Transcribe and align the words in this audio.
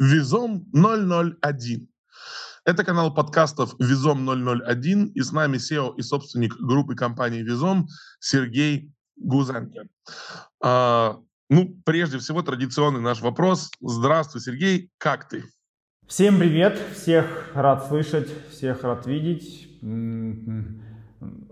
Визом 0.00 0.64
001. 0.72 1.88
Это 2.64 2.84
канал 2.84 3.12
подкастов 3.12 3.74
Визом 3.78 4.26
001, 4.26 5.08
и 5.08 5.20
с 5.20 5.30
нами 5.30 5.58
SEO 5.58 5.94
и 5.98 6.02
собственник 6.02 6.56
группы 6.56 6.94
компании 6.94 7.42
Визом 7.42 7.86
Сергей 8.18 8.90
Гузенко. 9.16 9.88
А, 10.62 11.18
ну, 11.50 11.76
прежде 11.84 12.16
всего, 12.18 12.40
традиционный 12.40 13.02
наш 13.02 13.20
вопрос. 13.20 13.70
Здравствуй, 13.82 14.40
Сергей, 14.40 14.90
как 14.96 15.28
ты? 15.28 15.44
Всем 16.06 16.38
привет, 16.38 16.80
всех 16.94 17.50
рад 17.54 17.86
слышать, 17.86 18.30
всех 18.50 18.82
рад 18.82 19.06
видеть. 19.06 19.68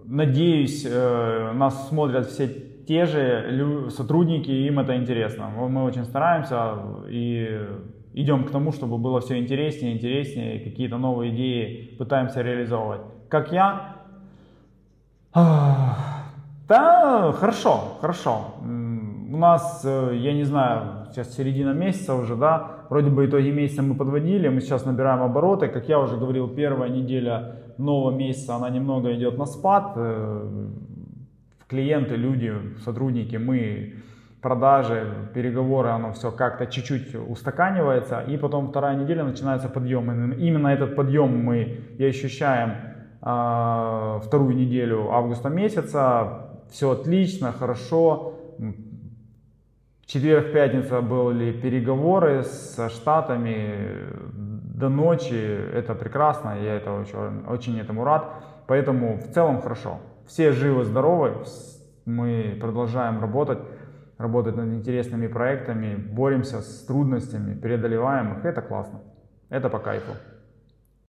Надеюсь, 0.06 0.86
э, 0.86 1.52
нас 1.52 1.88
смотрят 1.90 2.30
все 2.30 2.48
те 2.88 3.04
же 3.04 3.90
сотрудники, 3.90 4.50
им 4.50 4.78
это 4.80 4.96
интересно. 4.96 5.50
Мы 5.50 5.84
очень 5.84 6.06
стараемся 6.06 7.04
и 7.10 7.60
идем 8.18 8.44
к 8.44 8.50
тому, 8.50 8.72
чтобы 8.72 8.98
было 8.98 9.20
все 9.20 9.38
интереснее, 9.38 9.94
интереснее, 9.94 10.58
какие-то 10.58 10.98
новые 10.98 11.32
идеи 11.32 11.94
пытаемся 11.98 12.42
реализовывать. 12.42 13.02
Как 13.28 13.52
я? 13.52 13.96
Да, 15.32 17.32
хорошо, 17.32 17.96
хорошо. 18.00 18.54
У 18.60 19.36
нас, 19.36 19.82
э, 19.84 20.16
я 20.16 20.32
не 20.32 20.44
знаю, 20.44 21.06
сейчас 21.10 21.34
середина 21.34 21.72
месяца 21.72 22.14
уже, 22.14 22.34
да, 22.34 22.86
вроде 22.90 23.10
бы 23.10 23.26
итоги 23.26 23.50
месяца 23.50 23.82
мы 23.82 23.94
подводили, 23.94 24.48
мы 24.48 24.60
сейчас 24.60 24.84
набираем 24.84 25.22
обороты. 25.22 25.68
Как 25.68 25.88
я 25.88 26.00
уже 26.00 26.16
говорил, 26.16 26.48
первая 26.48 26.90
неделя 26.90 27.56
нового 27.78 28.10
месяца, 28.10 28.56
она 28.56 28.68
немного 28.68 29.14
идет 29.14 29.38
на 29.38 29.46
спад. 29.46 29.92
Э, 29.96 30.68
клиенты, 31.68 32.16
люди, 32.16 32.52
сотрудники, 32.84 33.36
мы, 33.36 33.94
продажи, 34.40 35.30
переговоры, 35.34 35.88
оно 35.88 36.12
все 36.12 36.30
как-то 36.30 36.66
чуть-чуть 36.66 37.14
устаканивается, 37.14 38.20
и 38.20 38.36
потом 38.36 38.68
вторая 38.68 38.96
неделя 38.96 39.24
начинается 39.24 39.68
подъем. 39.68 40.32
И 40.32 40.46
именно 40.46 40.68
этот 40.68 40.96
подъем 40.96 41.44
мы 41.44 41.80
и 41.98 42.04
ощущаем 42.04 42.70
э, 43.22 44.20
вторую 44.24 44.54
неделю 44.54 45.10
августа 45.10 45.48
месяца. 45.48 46.48
Все 46.70 46.90
отлично, 46.90 47.52
хорошо. 47.52 48.34
четверг, 50.06 50.52
пятница 50.52 51.00
были 51.00 51.52
переговоры 51.52 52.44
с 52.44 52.88
штатами 52.90 54.06
до 54.32 54.88
ночи. 54.88 55.58
Это 55.74 55.94
прекрасно, 55.94 56.56
я 56.62 56.74
это 56.74 56.92
очень, 56.92 57.46
очень 57.48 57.80
этому 57.80 58.04
рад. 58.04 58.30
Поэтому 58.66 59.16
в 59.16 59.32
целом 59.32 59.60
хорошо. 59.60 59.98
Все 60.26 60.52
живы, 60.52 60.84
здоровы, 60.84 61.32
мы 62.04 62.56
продолжаем 62.60 63.20
работать, 63.20 63.58
работать 64.18 64.56
над 64.56 64.68
интересными 64.74 65.28
проектами, 65.28 65.96
боремся 65.96 66.60
с 66.60 66.84
трудностями, 66.84 67.58
преодолеваем 67.58 68.38
их. 68.38 68.44
Это 68.44 68.60
классно. 68.60 69.00
Это 69.48 69.70
по 69.70 69.78
кайфу. 69.78 70.12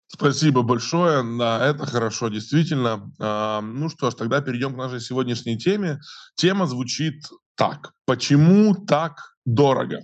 Спасибо 0.08 0.62
большое, 0.62 1.24
да, 1.38 1.66
это 1.66 1.84
хорошо, 1.86 2.28
действительно. 2.28 3.10
А, 3.18 3.60
ну 3.60 3.88
что 3.88 4.10
ж, 4.10 4.14
тогда 4.14 4.40
перейдем 4.40 4.74
к 4.74 4.76
нашей 4.76 5.00
сегодняшней 5.00 5.58
теме. 5.58 6.00
Тема 6.36 6.66
звучит 6.66 7.24
так. 7.56 7.92
Почему 8.04 8.74
так 8.74 9.36
дорого? 9.44 10.00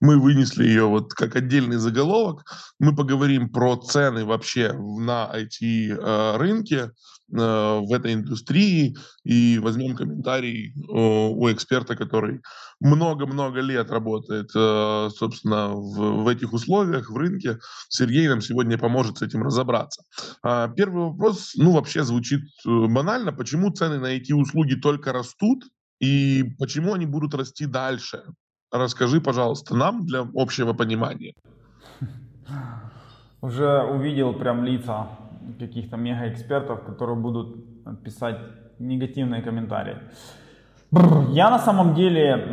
Мы 0.00 0.18
вынесли 0.18 0.64
ее 0.64 0.84
вот 0.84 1.14
как 1.14 1.36
отдельный 1.36 1.76
заголовок. 1.76 2.44
Мы 2.78 2.94
поговорим 2.94 3.50
про 3.50 3.76
цены 3.76 4.24
вообще 4.24 4.72
на 4.72 5.30
IT-рынке, 5.34 6.90
Э, 7.30 7.80
в 7.80 7.92
этой 7.92 8.14
индустрии 8.14 8.96
и 9.22 9.58
возьмем 9.58 9.94
комментарий 9.94 10.72
у 10.88 11.50
эксперта, 11.50 11.94
который 11.94 12.40
много-много 12.80 13.60
лет 13.60 13.90
работает, 13.90 14.50
э, 14.54 15.10
собственно, 15.14 15.68
в, 15.74 16.26
этих 16.26 16.54
условиях, 16.54 17.10
в 17.10 17.16
рынке. 17.16 17.58
Сергей 17.90 18.28
нам 18.28 18.40
сегодня 18.40 18.78
поможет 18.78 19.18
с 19.18 19.22
этим 19.22 19.42
разобраться. 19.42 20.04
А, 20.42 20.68
первый 20.68 21.10
вопрос, 21.10 21.52
ну, 21.56 21.72
вообще 21.72 22.02
звучит 22.02 22.40
э, 22.66 22.86
банально. 22.86 23.32
Почему 23.32 23.70
цены 23.72 23.98
на 23.98 24.06
эти 24.06 24.32
услуги 24.32 24.74
только 24.74 25.12
растут 25.12 25.64
и 26.00 26.44
почему 26.58 26.94
они 26.94 27.04
будут 27.04 27.34
расти 27.34 27.66
дальше? 27.66 28.22
Расскажи, 28.70 29.20
пожалуйста, 29.20 29.74
нам 29.74 30.04
для 30.06 30.26
общего 30.34 30.74
понимания. 30.74 31.34
Уже 33.40 33.82
увидел 33.82 34.34
прям 34.34 34.64
лица 34.64 35.08
каких-то 35.58 35.96
мегаэкспертов, 35.96 36.84
которые 36.84 37.16
будут 37.16 37.56
писать 38.04 38.38
негативные 38.78 39.42
комментарии. 39.42 39.96
Я 40.90 41.50
на 41.50 41.58
самом 41.58 41.94
деле 41.94 42.48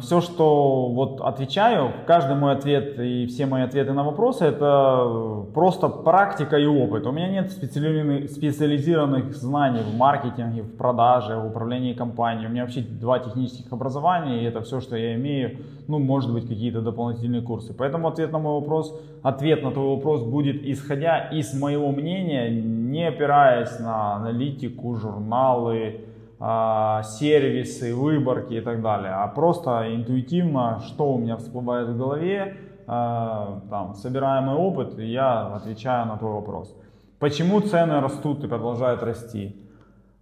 все, 0.00 0.22
что 0.22 0.88
вот 0.88 1.20
отвечаю, 1.20 1.92
каждый 2.06 2.34
мой 2.34 2.52
ответ 2.52 2.98
и 2.98 3.26
все 3.26 3.44
мои 3.44 3.62
ответы 3.62 3.92
на 3.92 4.04
вопросы, 4.04 4.46
это 4.46 5.44
просто 5.52 5.88
практика 5.88 6.56
и 6.56 6.64
опыт. 6.64 7.06
У 7.06 7.12
меня 7.12 7.28
нет 7.28 7.52
специализированных, 7.52 9.34
знаний 9.36 9.82
в 9.82 9.94
маркетинге, 9.96 10.62
в 10.62 10.76
продаже, 10.78 11.36
в 11.36 11.46
управлении 11.46 11.92
компанией. 11.92 12.46
У 12.46 12.50
меня 12.50 12.62
вообще 12.62 12.80
два 12.80 13.18
технических 13.18 13.70
образования, 13.70 14.40
и 14.40 14.44
это 14.44 14.62
все, 14.62 14.80
что 14.80 14.96
я 14.96 15.14
имею. 15.16 15.58
Ну, 15.88 15.98
может 15.98 16.32
быть, 16.32 16.48
какие-то 16.48 16.80
дополнительные 16.80 17.42
курсы. 17.42 17.74
Поэтому 17.74 18.08
ответ 18.08 18.32
на 18.32 18.38
мой 18.38 18.60
вопрос, 18.60 18.98
ответ 19.22 19.62
на 19.62 19.72
твой 19.72 19.96
вопрос 19.96 20.22
будет 20.22 20.64
исходя 20.64 21.18
из 21.18 21.52
моего 21.52 21.92
мнения, 21.92 22.48
не 22.50 23.06
опираясь 23.06 23.78
на 23.78 24.14
аналитику, 24.16 24.94
журналы, 24.96 26.00
сервисы, 26.38 27.94
выборки 27.94 28.54
и 28.54 28.60
так 28.60 28.80
далее, 28.80 29.12
а 29.12 29.26
просто 29.26 29.94
интуитивно, 29.94 30.80
что 30.86 31.12
у 31.12 31.18
меня 31.18 31.36
всплывает 31.36 31.88
в 31.88 31.98
голове, 31.98 32.56
а, 32.86 33.60
там, 33.68 33.94
собираемый 33.94 34.54
опыт, 34.54 34.98
и 34.98 35.04
я 35.04 35.54
отвечаю 35.56 36.06
на 36.06 36.16
твой 36.16 36.32
вопрос. 36.32 36.74
Почему 37.18 37.60
цены 37.60 38.00
растут 38.00 38.44
и 38.44 38.46
продолжают 38.46 39.02
расти? 39.02 39.56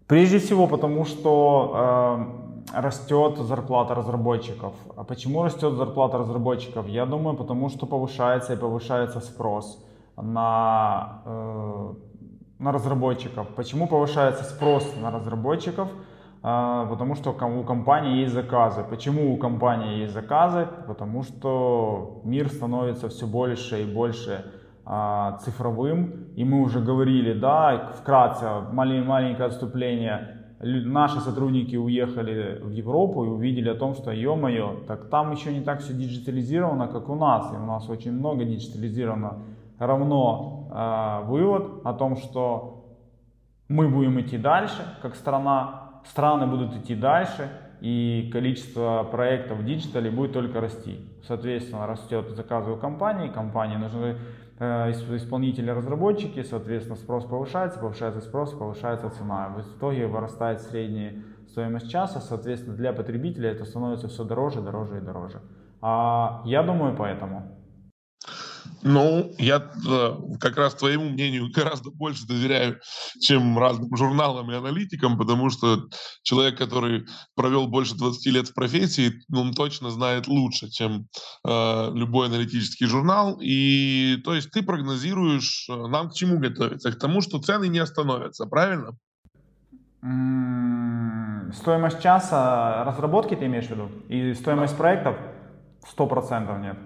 Прежде 0.06 0.38
всего 0.38 0.66
потому, 0.66 1.04
что 1.04 1.72
э, 2.72 2.80
растет 2.80 3.38
зарплата 3.38 3.94
разработчиков. 3.94 4.72
А 4.96 5.04
почему 5.04 5.42
растет 5.44 5.74
зарплата 5.74 6.18
разработчиков? 6.18 6.88
Я 6.88 7.06
думаю, 7.06 7.36
потому 7.36 7.68
что 7.68 7.86
повышается 7.86 8.54
и 8.54 8.56
повышается 8.56 9.20
спрос 9.20 9.84
на 10.16 11.22
э, 11.24 11.94
на 12.58 12.72
разработчиков. 12.72 13.48
Почему 13.54 13.86
повышается 13.86 14.44
спрос 14.44 14.94
на 15.00 15.10
разработчиков? 15.10 15.88
А, 16.42 16.86
потому 16.86 17.14
что 17.14 17.30
у 17.30 17.64
компании 17.64 18.20
есть 18.20 18.34
заказы. 18.34 18.84
Почему 18.88 19.34
у 19.34 19.36
компании 19.36 19.98
есть 19.98 20.14
заказы? 20.14 20.68
Потому 20.86 21.22
что 21.22 22.20
мир 22.24 22.48
становится 22.48 23.08
все 23.08 23.26
больше 23.26 23.82
и 23.82 23.84
больше 23.84 24.44
а, 24.84 25.38
цифровым. 25.44 26.28
И 26.36 26.44
мы 26.44 26.62
уже 26.62 26.80
говорили, 26.80 27.32
да, 27.38 27.92
вкратце, 27.98 28.46
маленькое 28.72 29.46
отступление. 29.48 30.32
Наши 30.60 31.20
сотрудники 31.20 31.76
уехали 31.76 32.60
в 32.62 32.70
Европу 32.70 33.24
и 33.24 33.28
увидели 33.28 33.68
о 33.68 33.74
том, 33.74 33.94
что, 33.94 34.10
ё-моё, 34.10 34.84
так 34.86 35.10
там 35.10 35.32
еще 35.32 35.52
не 35.52 35.60
так 35.60 35.80
все 35.80 35.92
диджитализировано, 35.92 36.88
как 36.88 37.10
у 37.10 37.14
нас. 37.14 37.52
И 37.52 37.56
у 37.56 37.66
нас 37.66 37.90
очень 37.90 38.12
много 38.12 38.44
диджитализировано 38.44 39.42
равно 39.78 40.68
э, 40.70 41.26
вывод 41.26 41.80
о 41.84 41.92
том, 41.92 42.16
что 42.16 42.76
мы 43.68 43.88
будем 43.88 44.20
идти 44.20 44.38
дальше, 44.38 44.82
как 45.02 45.14
страна, 45.16 46.00
страны 46.04 46.46
будут 46.46 46.74
идти 46.76 46.94
дальше, 46.94 47.50
и 47.80 48.30
количество 48.32 49.06
проектов 49.10 49.58
в 49.58 49.64
диджитале 49.64 50.10
будет 50.10 50.32
только 50.32 50.60
расти. 50.60 51.00
Соответственно, 51.26 51.86
растет 51.86 52.30
заказы 52.30 52.70
у 52.70 52.76
компаний, 52.76 53.28
компании 53.28 53.76
нужны 53.76 54.16
э, 54.58 54.90
исполнители-разработчики, 54.90 56.42
соответственно, 56.42 56.96
спрос 56.96 57.24
повышается, 57.24 57.78
повышается 57.78 58.20
спрос, 58.20 58.52
повышается 58.52 59.10
цена. 59.10 59.48
В 59.48 59.60
итоге 59.60 60.06
вырастает 60.06 60.60
средняя 60.62 61.14
стоимость 61.48 61.90
часа, 61.90 62.20
соответственно, 62.20 62.76
для 62.76 62.92
потребителя 62.92 63.50
это 63.50 63.64
становится 63.64 64.08
все 64.08 64.24
дороже, 64.24 64.62
дороже 64.62 64.98
и 64.98 65.00
дороже. 65.00 65.40
А 65.82 66.42
я 66.44 66.62
думаю 66.62 66.96
поэтому. 66.96 67.55
Ну, 68.82 69.34
я 69.38 69.56
э, 69.56 70.10
как 70.38 70.56
раз 70.58 70.74
твоему 70.74 71.08
мнению 71.08 71.50
гораздо 71.54 71.90
больше 71.90 72.26
доверяю, 72.26 72.80
чем 73.20 73.58
разным 73.58 73.94
журналам 73.96 74.50
и 74.50 74.54
аналитикам, 74.54 75.18
потому 75.18 75.50
что 75.50 75.88
человек, 76.22 76.58
который 76.58 77.06
провел 77.34 77.66
больше 77.66 77.96
20 77.96 78.26
лет 78.32 78.48
в 78.48 78.54
профессии, 78.54 79.12
он 79.32 79.54
точно 79.54 79.90
знает 79.90 80.28
лучше, 80.28 80.68
чем 80.70 81.08
э, 81.46 81.90
любой 81.94 82.28
аналитический 82.28 82.86
журнал. 82.86 83.38
И 83.40 84.18
то 84.24 84.34
есть 84.34 84.50
ты 84.50 84.62
прогнозируешь, 84.62 85.68
э, 85.68 85.86
нам 85.88 86.10
к 86.10 86.14
чему 86.14 86.38
готовиться? 86.38 86.92
К 86.92 86.98
тому, 86.98 87.22
что 87.22 87.40
цены 87.40 87.68
не 87.68 87.78
остановятся, 87.78 88.46
правильно? 88.46 88.92
Стоимость 91.52 92.00
часа 92.02 92.84
разработки 92.84 93.34
ты 93.34 93.46
имеешь 93.46 93.66
в 93.66 93.70
виду? 93.70 93.90
И 94.08 94.34
стоимость 94.34 94.76
проектов? 94.76 95.16
Сто 95.88 96.06
процентов 96.06 96.58
нет. 96.60 96.76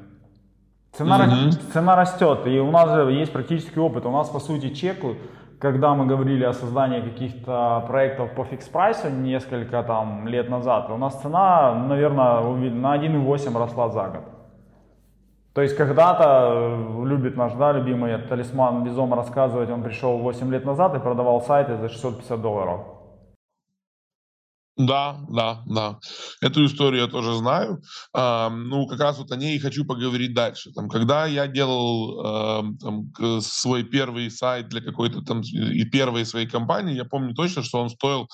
Цена, 0.92 1.16
угу. 1.16 1.52
цена 1.72 1.96
растет, 1.96 2.46
и 2.46 2.58
у 2.58 2.70
нас 2.70 2.90
же 2.90 3.12
есть 3.12 3.32
практический 3.32 3.78
опыт. 3.78 4.06
У 4.06 4.10
нас, 4.10 4.28
по 4.28 4.40
сути, 4.40 4.70
чеку, 4.74 5.14
когда 5.60 5.94
мы 5.94 6.06
говорили 6.06 6.44
о 6.44 6.52
создании 6.52 7.00
каких-то 7.00 7.84
проектов 7.86 8.34
по 8.34 8.44
фикс 8.44 8.66
прайсу 8.66 9.08
несколько 9.08 9.82
там 9.82 10.26
лет 10.26 10.48
назад, 10.48 10.90
у 10.90 10.96
нас 10.96 11.20
цена, 11.20 11.74
наверное, 11.74 12.40
на 12.70 12.96
1,8 12.96 13.58
росла 13.58 13.88
за 13.88 14.08
год. 14.08 14.24
То 15.52 15.62
есть 15.62 15.76
когда-то 15.76 16.52
э, 16.52 17.04
любит 17.06 17.36
наш, 17.36 17.52
да, 17.54 17.72
любимый 17.72 18.16
талисман 18.18 18.84
Бизома 18.84 19.16
рассказывать, 19.16 19.68
он 19.70 19.82
пришел 19.82 20.18
8 20.18 20.50
лет 20.50 20.64
назад 20.64 20.94
и 20.94 21.00
продавал 21.00 21.40
сайты 21.42 21.76
за 21.76 21.88
650 21.88 22.40
долларов. 22.40 22.80
Да, 24.76 25.18
да, 25.28 25.62
да. 25.66 25.98
Эту 26.40 26.64
историю 26.64 27.02
я 27.02 27.08
тоже 27.08 27.34
знаю. 27.36 27.82
А, 28.14 28.48
ну, 28.48 28.86
как 28.86 29.00
раз 29.00 29.18
вот 29.18 29.30
о 29.30 29.36
ней 29.36 29.56
и 29.56 29.58
хочу 29.58 29.84
поговорить 29.84 30.32
дальше. 30.32 30.70
Там, 30.72 30.88
когда 30.88 31.26
я 31.26 31.46
делал 31.46 32.20
а, 32.24 32.64
там, 32.80 33.42
свой 33.42 33.82
первый 33.82 34.30
сайт 34.30 34.68
для 34.68 34.80
какой-то 34.80 35.22
там 35.22 35.42
и 35.42 35.84
первой 35.84 36.24
своей 36.24 36.46
компании, 36.46 36.94
я 36.94 37.04
помню 37.04 37.34
точно, 37.34 37.62
что 37.62 37.80
он 37.80 37.90
стоил 37.90 38.28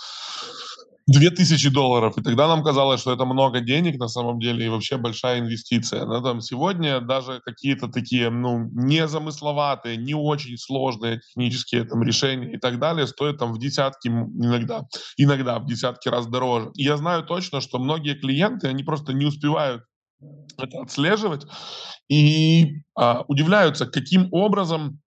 2000 1.06 1.70
долларов. 1.70 2.18
И 2.18 2.22
тогда 2.22 2.48
нам 2.48 2.64
казалось, 2.64 3.00
что 3.00 3.12
это 3.12 3.24
много 3.24 3.60
денег 3.60 3.98
на 3.98 4.08
самом 4.08 4.40
деле 4.40 4.66
и 4.66 4.68
вообще 4.68 4.96
большая 4.96 5.38
инвестиция. 5.38 6.04
Но 6.04 6.20
там 6.20 6.40
сегодня 6.40 7.00
даже 7.00 7.40
какие-то 7.44 7.88
такие, 7.88 8.28
ну, 8.30 8.68
незамысловатые, 8.72 9.96
не 9.96 10.14
очень 10.14 10.56
сложные 10.58 11.20
технические 11.20 11.84
там 11.84 12.02
решения 12.02 12.54
и 12.54 12.58
так 12.58 12.80
далее 12.80 13.06
стоят 13.06 13.38
там 13.38 13.52
в 13.52 13.58
десятки 13.58 14.08
иногда, 14.08 14.82
иногда 15.16 15.58
в 15.60 15.66
десятки 15.66 16.08
раз 16.08 16.26
дороже. 16.26 16.70
И 16.74 16.82
я 16.82 16.96
знаю 16.96 17.22
точно, 17.24 17.60
что 17.60 17.78
многие 17.78 18.14
клиенты, 18.14 18.66
они 18.66 18.82
просто 18.82 19.12
не 19.12 19.26
успевают 19.26 19.82
это 20.58 20.80
отслеживать 20.80 21.46
и 22.08 22.82
а, 22.94 23.24
удивляются, 23.28 23.86
каким 23.86 24.28
образом 24.32 25.00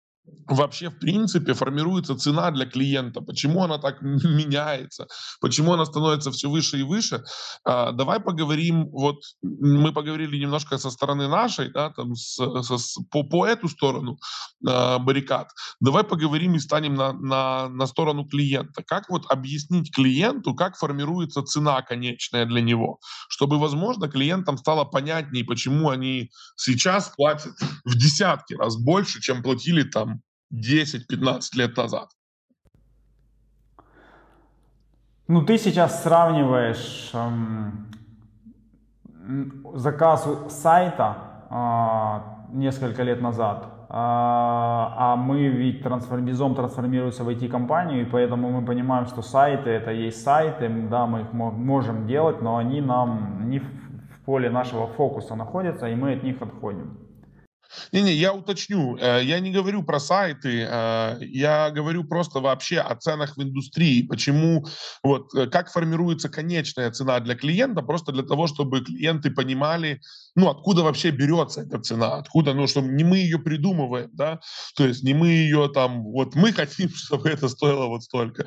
вообще 0.46 0.88
в 0.90 0.98
принципе 0.98 1.52
формируется 1.52 2.16
цена 2.16 2.50
для 2.50 2.66
клиента, 2.66 3.20
почему 3.20 3.62
она 3.62 3.78
так 3.78 4.02
меняется, 4.02 5.06
почему 5.40 5.74
она 5.74 5.84
становится 5.84 6.30
все 6.30 6.48
выше 6.48 6.78
и 6.78 6.82
выше. 6.82 7.24
А, 7.64 7.92
давай 7.92 8.20
поговорим, 8.20 8.88
вот 8.90 9.16
мы 9.42 9.92
поговорили 9.92 10.38
немножко 10.38 10.78
со 10.78 10.90
стороны 10.90 11.28
нашей, 11.28 11.70
да, 11.70 11.90
там 11.90 12.14
с, 12.14 12.36
со, 12.62 12.76
по, 13.10 13.22
по 13.22 13.46
эту 13.46 13.68
сторону 13.68 14.18
а, 14.66 14.98
баррикад. 14.98 15.50
Давай 15.80 16.04
поговорим 16.04 16.54
и 16.54 16.58
станем 16.58 16.94
на, 16.94 17.12
на, 17.12 17.68
на 17.68 17.86
сторону 17.86 18.26
клиента. 18.26 18.82
Как 18.86 19.08
вот 19.10 19.26
объяснить 19.30 19.94
клиенту, 19.94 20.54
как 20.54 20.76
формируется 20.76 21.42
цена 21.42 21.82
конечная 21.82 22.46
для 22.46 22.62
него, 22.62 22.98
чтобы, 23.28 23.58
возможно, 23.58 24.08
клиентам 24.08 24.56
стало 24.56 24.84
понятнее, 24.84 25.44
почему 25.44 25.90
они 25.90 26.30
сейчас 26.56 27.12
платят 27.16 27.52
в 27.84 27.94
десятки 27.96 28.54
раз 28.54 28.76
больше, 28.76 29.20
чем 29.20 29.42
платили 29.42 29.82
там 29.82 30.17
10-15 30.52 31.40
лет 31.56 31.76
назад. 31.76 32.08
Ну, 35.28 35.42
ты 35.42 35.58
сейчас 35.58 36.02
сравниваешь 36.02 37.10
эм, 37.12 37.86
заказ 39.74 40.26
сайта 40.48 41.16
э, 41.50 42.56
несколько 42.56 43.02
лет 43.02 43.20
назад, 43.20 43.64
э, 43.64 43.86
а 43.90 45.16
мы 45.16 45.48
ведь 45.48 45.82
трансформ, 45.82 46.24
Бизом 46.24 46.54
трансформируется 46.54 47.24
в 47.24 47.28
IT-компанию, 47.28 48.02
и 48.02 48.04
поэтому 48.06 48.50
мы 48.50 48.64
понимаем, 48.64 49.04
что 49.06 49.20
сайты 49.20 49.68
это 49.68 49.90
есть 49.90 50.22
сайты, 50.22 50.70
да, 50.90 51.06
мы 51.06 51.20
их 51.20 51.32
можем 51.34 52.06
делать, 52.06 52.40
но 52.40 52.56
они 52.56 52.80
нам 52.80 53.50
не 53.50 53.58
в 53.58 53.68
поле 54.24 54.48
нашего 54.48 54.86
фокуса 54.86 55.34
находятся, 55.34 55.88
и 55.88 55.94
мы 55.94 56.14
от 56.14 56.22
них 56.22 56.40
отходим. 56.40 57.07
Не-не, 57.92 58.12
я 58.12 58.32
уточню. 58.32 58.96
Э, 58.96 59.20
я 59.22 59.40
не 59.40 59.50
говорю 59.50 59.82
про 59.82 60.00
сайты, 60.00 60.66
э, 60.68 61.18
я 61.20 61.70
говорю 61.70 62.04
просто 62.04 62.40
вообще 62.40 62.78
о 62.80 62.94
ценах 62.96 63.36
в 63.36 63.42
индустрии. 63.42 64.02
Почему, 64.02 64.66
вот, 65.02 65.34
э, 65.34 65.46
как 65.46 65.70
формируется 65.70 66.28
конечная 66.28 66.90
цена 66.90 67.20
для 67.20 67.34
клиента, 67.34 67.82
просто 67.82 68.12
для 68.12 68.22
того, 68.22 68.46
чтобы 68.46 68.80
клиенты 68.80 69.30
понимали, 69.30 70.00
ну, 70.34 70.48
откуда 70.48 70.82
вообще 70.82 71.10
берется 71.10 71.62
эта 71.62 71.78
цена, 71.80 72.16
откуда, 72.16 72.54
ну, 72.54 72.66
чтобы 72.66 72.88
не 72.88 73.04
мы 73.04 73.18
ее 73.18 73.38
придумываем, 73.38 74.10
да, 74.12 74.40
то 74.76 74.86
есть 74.86 75.02
не 75.02 75.14
мы 75.14 75.28
ее 75.28 75.68
там, 75.72 76.02
вот 76.04 76.34
мы 76.34 76.52
хотим, 76.52 76.88
чтобы 76.94 77.28
это 77.28 77.48
стоило 77.48 77.86
вот 77.86 78.02
столько. 78.02 78.46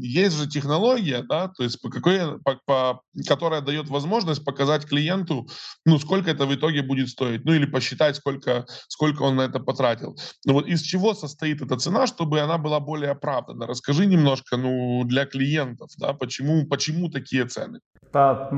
Есть 0.00 0.36
же 0.36 0.48
технология, 0.48 1.22
да, 1.22 1.48
то 1.48 1.62
есть 1.62 1.80
по 1.80 1.88
какой, 1.90 2.40
по, 2.40 2.60
по, 2.66 3.00
которая 3.26 3.60
дает 3.60 3.88
возможность 3.88 4.44
показать 4.44 4.86
клиенту, 4.86 5.48
ну, 5.84 5.98
сколько 5.98 6.30
это 6.30 6.46
в 6.46 6.54
итоге 6.54 6.82
будет 6.82 7.08
стоить, 7.08 7.44
ну, 7.44 7.52
или 7.52 7.66
посчитать, 7.66 7.93
сколько, 8.16 8.66
сколько 8.88 9.22
он 9.22 9.36
на 9.36 9.42
это 9.42 9.60
потратил. 9.60 10.16
Ну, 10.46 10.54
вот 10.54 10.66
из 10.66 10.82
чего 10.82 11.14
состоит 11.14 11.62
эта 11.62 11.76
цена, 11.76 12.06
чтобы 12.06 12.40
она 12.40 12.58
была 12.58 12.80
более 12.80 13.10
оправдана? 13.10 13.66
Расскажи 13.66 14.06
немножко, 14.06 14.56
ну, 14.56 15.02
для 15.04 15.26
клиентов, 15.26 15.90
да, 15.98 16.12
почему, 16.12 16.66
почему 16.66 17.10
такие 17.10 17.44
цены? 17.46 17.80
Да, 18.12 18.48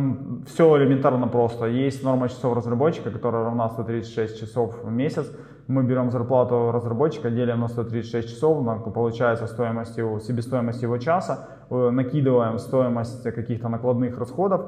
все 0.46 0.76
элементарно 0.76 1.28
просто. 1.28 1.66
Есть 1.66 2.02
норма 2.04 2.28
часов 2.28 2.54
разработчика, 2.56 3.10
которая 3.10 3.44
равна 3.44 3.68
136 3.70 4.40
часов 4.40 4.84
в 4.84 4.90
месяц. 4.90 5.32
Мы 5.66 5.82
берем 5.82 6.10
зарплату 6.10 6.72
разработчика, 6.72 7.30
делим 7.30 7.60
на 7.60 7.68
136 7.68 8.28
часов, 8.28 8.64
получается 8.94 9.46
стоимость 9.46 9.96
его, 9.96 10.20
себестоимость 10.20 10.82
его 10.82 10.98
часа, 10.98 11.48
э, 11.70 11.90
накидываем 11.90 12.58
стоимость 12.58 13.22
каких-то 13.22 13.68
накладных 13.68 14.18
расходов. 14.18 14.60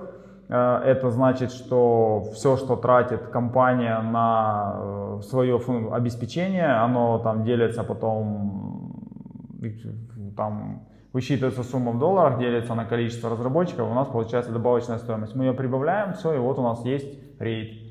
Э, 0.48 0.80
это 0.84 1.10
значит, 1.10 1.52
что 1.52 2.30
все, 2.32 2.56
что 2.56 2.76
тратит 2.76 3.28
компания 3.28 4.00
на 4.00 4.74
э, 4.76 5.20
свое 5.22 5.60
обеспечение, 5.92 6.72
оно 6.72 7.18
там 7.18 7.44
делится 7.44 7.84
потом 7.84 8.94
там 10.36 10.86
высчитывается 11.12 11.64
сумма 11.64 11.92
в 11.92 11.98
долларах, 11.98 12.38
делится 12.38 12.74
на 12.74 12.84
количество 12.84 13.30
разработчиков, 13.30 13.90
у 13.90 13.94
нас 13.94 14.06
получается 14.08 14.52
добавочная 14.52 14.98
стоимость. 14.98 15.34
Мы 15.34 15.46
ее 15.46 15.52
прибавляем, 15.52 16.14
все, 16.14 16.34
и 16.34 16.38
вот 16.38 16.58
у 16.58 16.62
нас 16.62 16.84
есть 16.84 17.18
рейд. 17.40 17.87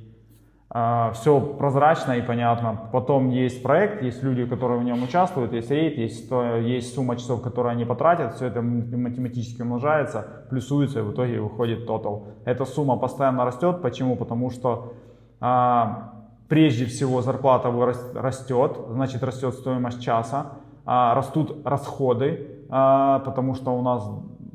А, 0.79 1.12
все 1.13 1.41
прозрачно 1.41 2.12
и 2.12 2.21
понятно. 2.21 2.79
Потом 2.91 3.31
есть 3.31 3.63
проект, 3.63 4.03
есть 4.03 4.21
люди, 4.21 4.45
которые 4.45 4.79
в 4.79 4.83
нем 4.83 5.01
участвуют, 5.01 5.51
есть 5.51 5.71
рейд, 5.71 5.97
есть, 5.97 6.29
есть 6.29 6.94
сумма 6.94 7.15
часов, 7.15 7.41
которые 7.41 7.71
они 7.71 7.83
потратят, 7.83 8.35
все 8.35 8.45
это 8.45 8.62
математически 8.62 9.63
умножается, 9.63 10.45
плюсуется 10.51 11.00
и 11.00 11.01
в 11.01 11.13
итоге 11.13 11.41
выходит 11.41 11.88
тотал. 11.88 12.27
Эта 12.45 12.63
сумма 12.65 12.95
постоянно 12.95 13.44
растет. 13.44 13.81
Почему? 13.81 14.15
Потому 14.15 14.51
что 14.51 14.94
а, 15.39 16.13
прежде 16.47 16.85
всего 16.85 17.24
зарплата 17.24 17.71
растет, 18.13 18.77
значит 18.91 19.24
растет 19.24 19.56
стоимость 19.56 20.03
часа, 20.03 20.59
а, 20.85 21.15
растут 21.15 21.57
расходы, 21.65 22.51
а, 22.69 23.18
потому 23.21 23.56
что 23.56 23.71
у 23.71 23.81
нас 23.81 24.07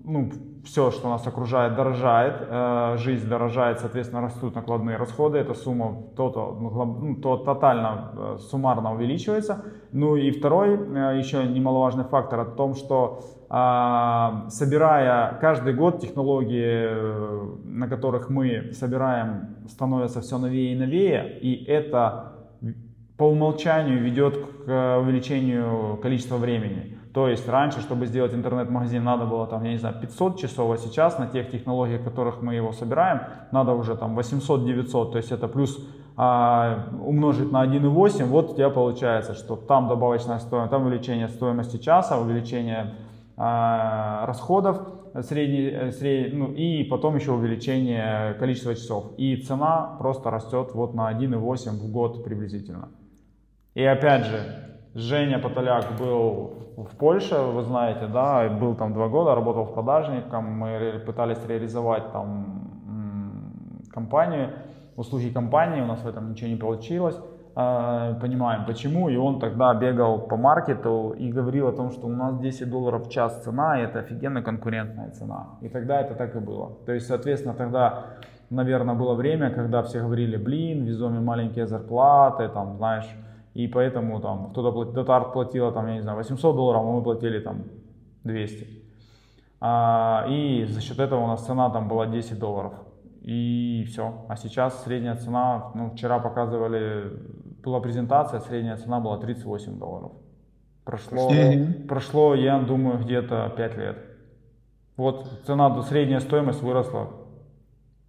ну, 0.05 0.31
все, 0.65 0.91
что 0.93 1.09
нас 1.09 1.27
окружает, 1.27 1.75
дорожает, 1.75 2.37
э, 2.41 2.97
жизнь 2.99 3.29
дорожает, 3.29 3.81
соответственно, 3.81 4.23
растут 4.23 4.55
накладные 4.55 4.97
расходы, 4.97 5.39
эта 5.39 5.55
сумма 5.55 5.97
то, 6.17 6.31
то, 6.31 6.57
ну, 6.61 7.17
то 7.17 7.37
тотально, 7.37 8.13
э, 8.17 8.39
суммарно 8.39 8.95
увеличивается. 8.95 9.65
Ну 9.91 10.15
и 10.17 10.31
второй, 10.31 10.75
э, 10.75 11.19
еще 11.19 11.45
немаловажный 11.45 12.05
фактор 12.05 12.41
о 12.41 12.45
том, 12.45 12.75
что 12.75 13.25
а, 13.55 14.47
собирая 14.49 15.37
каждый 15.41 15.75
год 15.75 16.01
технологии, 16.01 16.89
на 17.65 17.87
которых 17.87 18.31
мы 18.31 18.73
собираем, 18.73 19.57
становятся 19.69 20.23
все 20.23 20.39
новее 20.39 20.73
и 20.73 20.79
новее, 20.79 21.39
и 21.39 21.63
это 21.65 22.33
по 23.19 23.25
умолчанию 23.25 24.03
ведет 24.03 24.39
к 24.65 24.99
увеличению 25.01 25.99
количества 25.99 26.37
времени. 26.37 26.99
То 27.13 27.29
есть 27.29 27.47
раньше, 27.47 27.81
чтобы 27.81 28.07
сделать 28.07 28.33
интернет-магазин, 28.33 29.05
надо 29.05 29.27
было 29.27 29.47
там, 29.47 29.63
я 29.65 29.73
не 29.73 29.79
знаю, 29.79 29.97
500 30.01 30.41
часов, 30.41 30.73
а 30.73 30.79
сейчас 30.79 31.19
на 31.19 31.27
тех 31.27 31.51
технологиях, 31.51 32.03
которых 32.03 32.41
мы 32.41 32.55
его 32.55 32.73
собираем, 32.73 33.21
надо 33.51 33.73
уже 33.73 33.97
там 33.97 34.19
800-900, 34.19 35.13
то 35.13 35.19
есть 35.19 35.31
это 35.31 35.47
плюс 35.47 35.79
а, 36.17 36.89
умножить 37.05 37.53
на 37.53 37.65
1,8, 37.67 38.25
вот 38.25 38.53
у 38.53 38.55
тебя 38.55 38.71
получается, 38.71 39.35
что 39.35 39.57
там 39.57 39.89
добавочная 39.89 40.39
стоимость, 40.39 40.71
там 40.71 40.87
увеличение 40.87 41.29
стоимости 41.29 41.77
часа, 41.77 42.19
увеличение 42.19 42.95
а, 43.37 44.25
расходов, 44.25 44.81
средний, 45.21 45.91
средний, 45.93 46.39
ну, 46.39 46.53
и 46.53 46.85
потом 46.85 47.17
еще 47.17 47.33
увеличение 47.33 48.35
количества 48.35 48.75
часов. 48.75 49.13
И 49.19 49.37
цена 49.37 49.97
просто 49.99 50.31
растет 50.31 50.71
вот 50.73 50.95
на 50.95 51.13
1,8 51.13 51.71
в 51.73 51.91
год 51.91 52.25
приблизительно. 52.25 52.89
И 53.75 53.83
опять 53.85 54.25
же, 54.25 54.72
Женя 54.95 55.39
Потоляк 55.39 55.97
был 55.99 56.53
в 56.77 56.97
Польше, 56.97 57.37
вы 57.37 57.63
знаете, 57.63 58.07
да, 58.07 58.49
был 58.49 58.75
там 58.75 58.93
два 58.93 59.09
года, 59.09 59.35
работал 59.35 59.65
в 59.65 59.73
продажником, 59.73 60.45
мы 60.45 61.03
пытались 61.07 61.39
реализовать 61.47 62.13
там 62.13 63.87
компанию, 63.91 64.51
услуги 64.97 65.31
компании, 65.31 65.81
у 65.81 65.87
нас 65.87 66.03
в 66.03 66.09
этом 66.09 66.31
ничего 66.31 66.51
не 66.51 66.57
получилось, 66.57 67.19
а, 67.55 68.15
понимаем 68.21 68.67
почему, 68.67 69.09
и 69.09 69.17
он 69.17 69.41
тогда 69.41 69.75
бегал 69.75 70.19
по 70.19 70.37
маркету 70.37 71.15
и 71.19 71.31
говорил 71.33 71.69
о 71.69 71.73
том, 71.73 71.91
что 71.91 72.07
у 72.07 72.11
нас 72.11 72.39
10 72.39 72.71
долларов 72.71 73.07
в 73.07 73.11
час 73.11 73.43
цена, 73.45 73.81
и 73.81 73.85
это 73.85 74.01
офигенно 74.01 74.43
конкурентная 74.43 75.11
цена, 75.11 75.59
и 75.63 75.69
тогда 75.69 76.01
это 76.01 76.15
так 76.15 76.37
и 76.37 76.39
было, 76.39 76.77
то 76.87 76.93
есть, 76.93 77.07
соответственно, 77.07 77.55
тогда 77.55 78.05
наверное, 78.51 78.95
было 78.95 79.15
время, 79.15 79.51
когда 79.51 79.83
все 79.83 80.01
говорили, 80.01 80.37
блин, 80.37 80.85
везоме 80.85 81.21
маленькие 81.21 81.67
зарплаты, 81.67 82.49
там, 82.49 82.77
знаешь, 82.77 83.09
и 83.55 83.69
поэтому 83.69 84.21
там 84.21 84.51
кто-то 84.51 84.73
платил, 84.73 84.93
Дотарт 84.95 85.33
платила 85.33 85.73
там, 85.73 85.87
я 85.89 85.95
не 85.95 86.03
знаю, 86.03 86.17
800 86.17 86.57
долларов, 86.57 86.83
а 86.83 86.93
мы 86.93 87.03
платили 87.03 87.39
там 87.41 87.65
200. 88.25 88.67
А, 89.61 90.27
и 90.29 90.65
за 90.65 90.81
счет 90.81 90.99
этого 90.99 91.25
у 91.25 91.27
нас 91.27 91.45
цена 91.45 91.71
там 91.71 91.89
была 91.89 92.07
10 92.07 92.39
долларов. 92.39 92.73
и 93.21 93.85
все. 93.89 94.25
А 94.29 94.37
сейчас 94.37 94.83
средняя 94.85 95.15
цена, 95.15 95.71
ну, 95.75 95.91
вчера 95.91 96.19
показывали, 96.19 97.13
была 97.63 97.81
презентация, 97.81 98.41
средняя 98.41 98.77
цена 98.77 99.01
была 99.01 99.19
38 99.19 99.79
долларов. 99.79 100.13
Прошло, 100.85 101.31
mm-hmm. 101.31 101.87
прошло, 101.87 102.35
я 102.35 102.59
думаю, 102.59 102.99
где-то 102.99 103.53
5 103.57 103.77
лет. 103.77 103.99
Вот 104.97 105.29
цена, 105.47 105.83
средняя 105.83 106.21
стоимость 106.21 106.63
выросла 106.63 107.22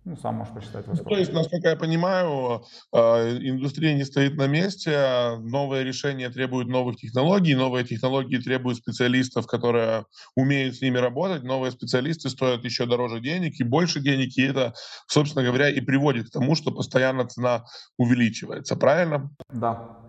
ну, 0.06 0.18
сам 0.18 0.36
можешь 0.36 0.54
посчитать. 0.54 0.86
Ну, 0.88 0.96
то 0.96 1.18
есть, 1.18 1.32
насколько 1.32 1.70
я 1.70 1.76
понимаю, 1.78 2.66
а, 2.92 3.38
индустрия 3.38 3.94
не 3.94 4.04
стоит 4.04 4.36
на 4.36 4.48
месте, 4.48 4.92
а 4.94 5.38
новые 5.38 5.86
решения 5.86 6.30
требуют 6.30 6.68
новых 6.68 6.98
технологий, 6.98 7.56
новые 7.56 7.86
технологии 7.86 8.38
требуют 8.38 8.80
специалистов, 8.80 9.48
которые 9.48 10.06
умеют 10.36 10.76
с 10.76 10.82
ними 10.82 10.98
работать, 10.98 11.44
новые 11.44 11.72
специалисты 11.72 12.30
стоят 12.30 12.66
еще 12.66 12.86
дороже 12.86 13.22
денег 13.22 13.60
и 13.60 13.64
больше 13.64 14.02
денег, 14.02 14.38
и 14.38 14.44
это, 14.44 14.74
собственно 15.08 15.46
говоря, 15.46 15.70
и 15.70 15.80
приводит 15.80 16.28
к 16.28 16.32
тому, 16.32 16.56
что 16.56 16.72
постоянно 16.72 17.26
цена 17.26 17.64
увеличивается, 17.98 18.76
правильно? 18.76 19.32
Да. 19.52 20.00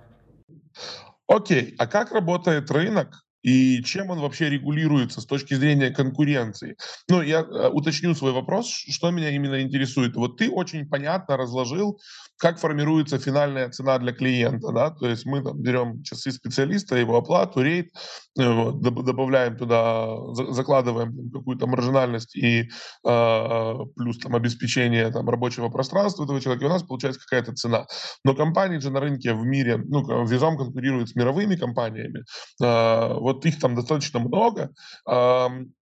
Окей, 1.29 1.75
а 1.79 1.87
как 1.87 2.13
работает 2.13 2.71
рынок 2.71 3.24
и 3.45 3.83
чем 3.85 4.11
он 4.11 4.21
вообще 4.21 4.49
регулируется 4.49 5.21
с 5.21 5.27
точки 5.27 5.55
зрения 5.55 5.91
конкуренции. 5.91 6.77
Ну, 7.11 7.21
я 7.21 7.41
э, 7.41 7.69
уточню 7.69 8.15
свой 8.15 8.33
вопрос, 8.33 8.67
что 8.69 9.11
меня 9.11 9.31
именно 9.31 9.61
интересует. 9.61 10.17
Вот 10.17 10.39
ты 10.39 10.51
очень 10.51 10.89
понятно 10.89 11.37
разложил, 11.37 12.01
как 12.39 12.59
формируется 12.59 13.19
финальная 13.19 13.69
цена 13.69 13.99
для 13.99 14.13
клиента, 14.13 14.73
да, 14.73 14.91
то 14.91 15.09
есть 15.09 15.27
мы 15.27 15.43
там 15.43 15.61
берем 15.61 16.03
часы 16.03 16.33
специалиста, 16.33 16.97
его 16.97 17.17
оплату, 17.17 17.63
рейд, 17.63 17.91
э, 18.39 18.73
добавляем 18.73 19.57
туда, 19.59 20.17
закладываем 20.51 21.31
какую-то 21.31 21.67
маржинальность 21.67 22.35
и 22.35 22.71
э, 23.07 23.75
плюс 23.97 24.19
там 24.19 24.35
обеспечение 24.35 25.11
там 25.11 25.29
рабочего 25.29 25.69
пространства 25.69 26.25
этого 26.25 26.41
человека, 26.41 26.65
и 26.65 26.69
у 26.69 26.73
нас 26.73 26.83
получается 26.83 27.21
какая-то 27.21 27.55
цена. 27.55 27.87
Но 28.25 28.35
компании 28.35 28.79
же 28.79 28.91
на 28.91 29.01
рынке 29.01 29.35
в 29.35 29.45
мире, 29.45 29.77
ну, 29.77 30.27
Визом 30.27 30.57
конкурирует 30.57 31.11
с 31.11 31.15
мировыми 31.15 31.57
компаниями, 31.57 32.25
э, 32.63 33.15
вот 33.15 33.34
вот 33.35 33.47
их 33.47 33.59
там 33.59 33.75
достаточно 33.75 34.21
много. 34.21 34.71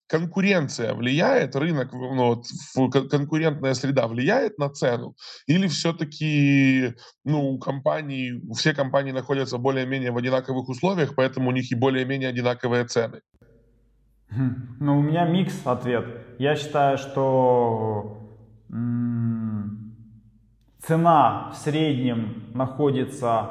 Конкуренция 0.08 0.94
влияет, 0.94 1.56
рынок, 1.56 1.94
ну, 1.94 2.36
вот, 2.76 3.10
конкурентная 3.10 3.74
среда 3.74 4.08
влияет 4.08 4.58
на 4.58 4.70
цену? 4.70 5.16
Или 5.48 5.68
все-таки 5.68 6.96
ну, 7.24 7.58
компании, 7.60 8.42
все 8.54 8.74
компании 8.74 9.14
находятся 9.14 9.58
более-менее 9.58 10.12
в 10.12 10.18
одинаковых 10.18 10.68
условиях, 10.68 11.16
поэтому 11.16 11.50
у 11.50 11.54
них 11.54 11.72
и 11.72 11.76
более-менее 11.76 12.28
одинаковые 12.28 12.84
цены? 12.86 13.22
Хм, 14.32 14.78
ну, 14.82 15.00
у 15.00 15.02
меня 15.02 15.26
микс 15.26 15.62
ответ. 15.66 16.06
Я 16.40 16.56
считаю, 16.58 16.98
что 16.98 18.18
цена 20.86 21.52
в 21.54 21.58
среднем 21.58 22.52
находится 22.54 23.50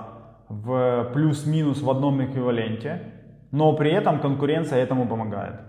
в 0.49 1.11
плюс-минус 1.15 1.81
в 1.81 1.89
одном 1.89 2.23
эквиваленте 2.23 3.10
но 3.51 3.73
при 3.73 3.91
этом 3.93 4.21
конкуренция 4.21 4.83
этому 4.83 5.07
помогает. 5.07 5.61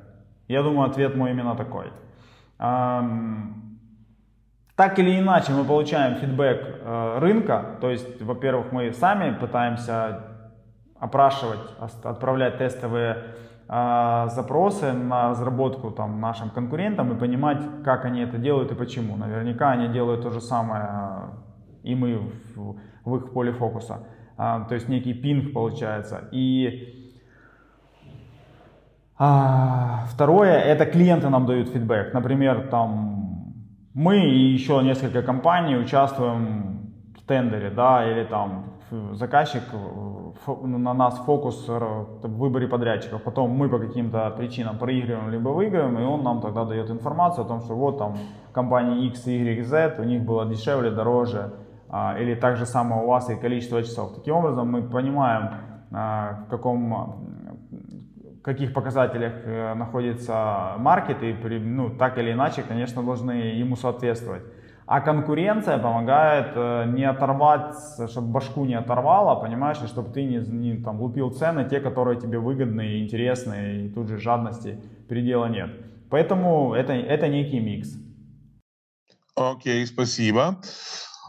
Я 0.48 0.64
думаю, 0.64 0.90
ответ 0.90 1.16
мой 1.16 1.32
именно 1.32 1.56
такой. 1.56 1.92
Так 4.76 5.00
или 5.00 5.20
иначе 5.20 5.52
мы 5.52 5.64
получаем 5.64 6.16
фидбэк 6.16 6.62
э, 6.84 7.20
рынка, 7.20 7.78
то 7.82 7.90
есть, 7.92 8.22
во-первых, 8.22 8.72
мы 8.72 8.92
сами 8.94 9.38
пытаемся 9.38 10.24
опрашивать, 11.00 11.60
отправлять 12.04 12.58
тестовые 12.58 13.18
э, 13.68 14.28
запросы 14.30 14.94
на 14.94 15.30
разработку 15.30 15.92
там, 15.92 16.20
нашим 16.20 16.50
конкурентам 16.50 17.14
и 17.14 17.20
понимать, 17.20 17.62
как 17.84 18.06
они 18.06 18.22
это 18.22 18.38
делают 18.38 18.72
и 18.72 18.76
почему. 18.76 19.18
Наверняка 19.18 19.72
они 19.72 19.88
делают 19.90 20.24
то 20.24 20.32
же 20.32 20.42
самое 20.42 20.84
э, 20.84 21.42
и 21.84 21.96
мы 21.96 22.20
в, 22.56 22.76
в 23.06 23.16
их 23.18 23.34
поле 23.34 23.52
фокуса. 23.52 24.08
А, 24.38 24.66
то 24.66 24.76
есть 24.76 24.88
некий 24.88 25.14
пинг 25.14 25.54
получается. 25.54 26.30
И 26.32 27.01
а, 29.24 30.06
второе, 30.10 30.60
это 30.60 30.88
клиенты 30.88 31.30
нам 31.30 31.46
дают 31.46 31.70
фидбэк. 31.70 32.12
Например, 32.12 32.68
там 32.72 33.54
мы 33.94 34.18
и 34.18 34.52
еще 34.52 34.82
несколько 34.82 35.22
компаний 35.22 35.78
участвуем 35.78 36.92
в 37.16 37.28
тендере, 37.28 37.70
да, 37.70 38.04
или 38.10 38.24
там 38.24 38.66
заказчик 39.12 39.62
на 40.64 40.94
нас 40.96 41.20
фокус 41.20 41.68
в 41.68 42.18
выборе 42.24 42.68
подрядчиков. 42.68 43.22
Потом 43.22 43.52
мы 43.52 43.70
по 43.70 43.78
каким-то 43.78 44.32
причинам 44.32 44.80
проигрываем 44.80 45.30
либо 45.30 45.50
выигрываем, 45.50 46.00
и 46.00 46.04
он 46.04 46.24
нам 46.24 46.42
тогда 46.42 46.66
дает 46.66 46.90
информацию 46.90 47.46
о 47.46 47.48
том, 47.48 47.62
что 47.62 47.76
вот 47.76 48.00
там 48.00 48.18
компания 48.52 49.06
X, 49.06 49.28
Y, 49.28 49.64
Z, 49.64 49.98
у 50.00 50.04
них 50.04 50.24
было 50.24 50.48
дешевле, 50.48 50.90
дороже, 50.90 51.54
а, 51.90 52.18
или 52.20 52.34
так 52.34 52.58
же 52.58 52.66
самое 52.66 53.04
у 53.04 53.08
вас 53.08 53.30
и 53.30 53.36
количество 53.36 53.84
часов. 53.84 54.16
Таким 54.16 54.38
образом 54.38 54.72
мы 54.72 54.82
понимаем, 54.82 55.52
а, 55.94 56.44
в 56.48 56.50
каком 56.50 57.41
каких 58.42 58.74
показателях 58.74 59.34
э, 59.44 59.74
находится 59.76 60.74
маркет, 60.78 61.22
и 61.24 61.34
ну, 61.60 61.90
так 61.90 62.18
или 62.18 62.32
иначе, 62.32 62.64
конечно, 62.64 63.04
должны 63.04 63.32
ему 63.32 63.76
соответствовать. 63.76 64.44
А 64.88 65.00
конкуренция 65.00 65.78
помогает 65.78 66.52
э, 66.56 66.86
не 66.88 67.06
оторвать, 67.06 67.76
чтобы 68.10 68.28
башку 68.28 68.66
не 68.66 68.74
оторвала, 68.74 69.36
понимаешь, 69.36 69.78
и 69.84 69.88
чтобы 69.88 70.12
ты 70.12 70.24
не, 70.24 70.38
не 70.38 70.84
там, 70.84 71.00
лупил 71.00 71.30
цены, 71.32 71.68
те, 71.70 71.80
которые 71.80 72.20
тебе 72.20 72.40
выгодны 72.40 72.86
и 72.86 73.04
интересны, 73.04 73.86
и 73.86 73.90
тут 73.90 74.10
же 74.10 74.18
жадности 74.18 74.82
предела 75.08 75.46
нет. 75.46 75.70
Поэтому 76.10 76.74
это, 76.74 76.94
это 76.94 77.28
некий 77.30 77.60
микс. 77.60 77.96
Окей, 79.36 79.84
okay, 79.84 79.86
спасибо. 79.86 80.60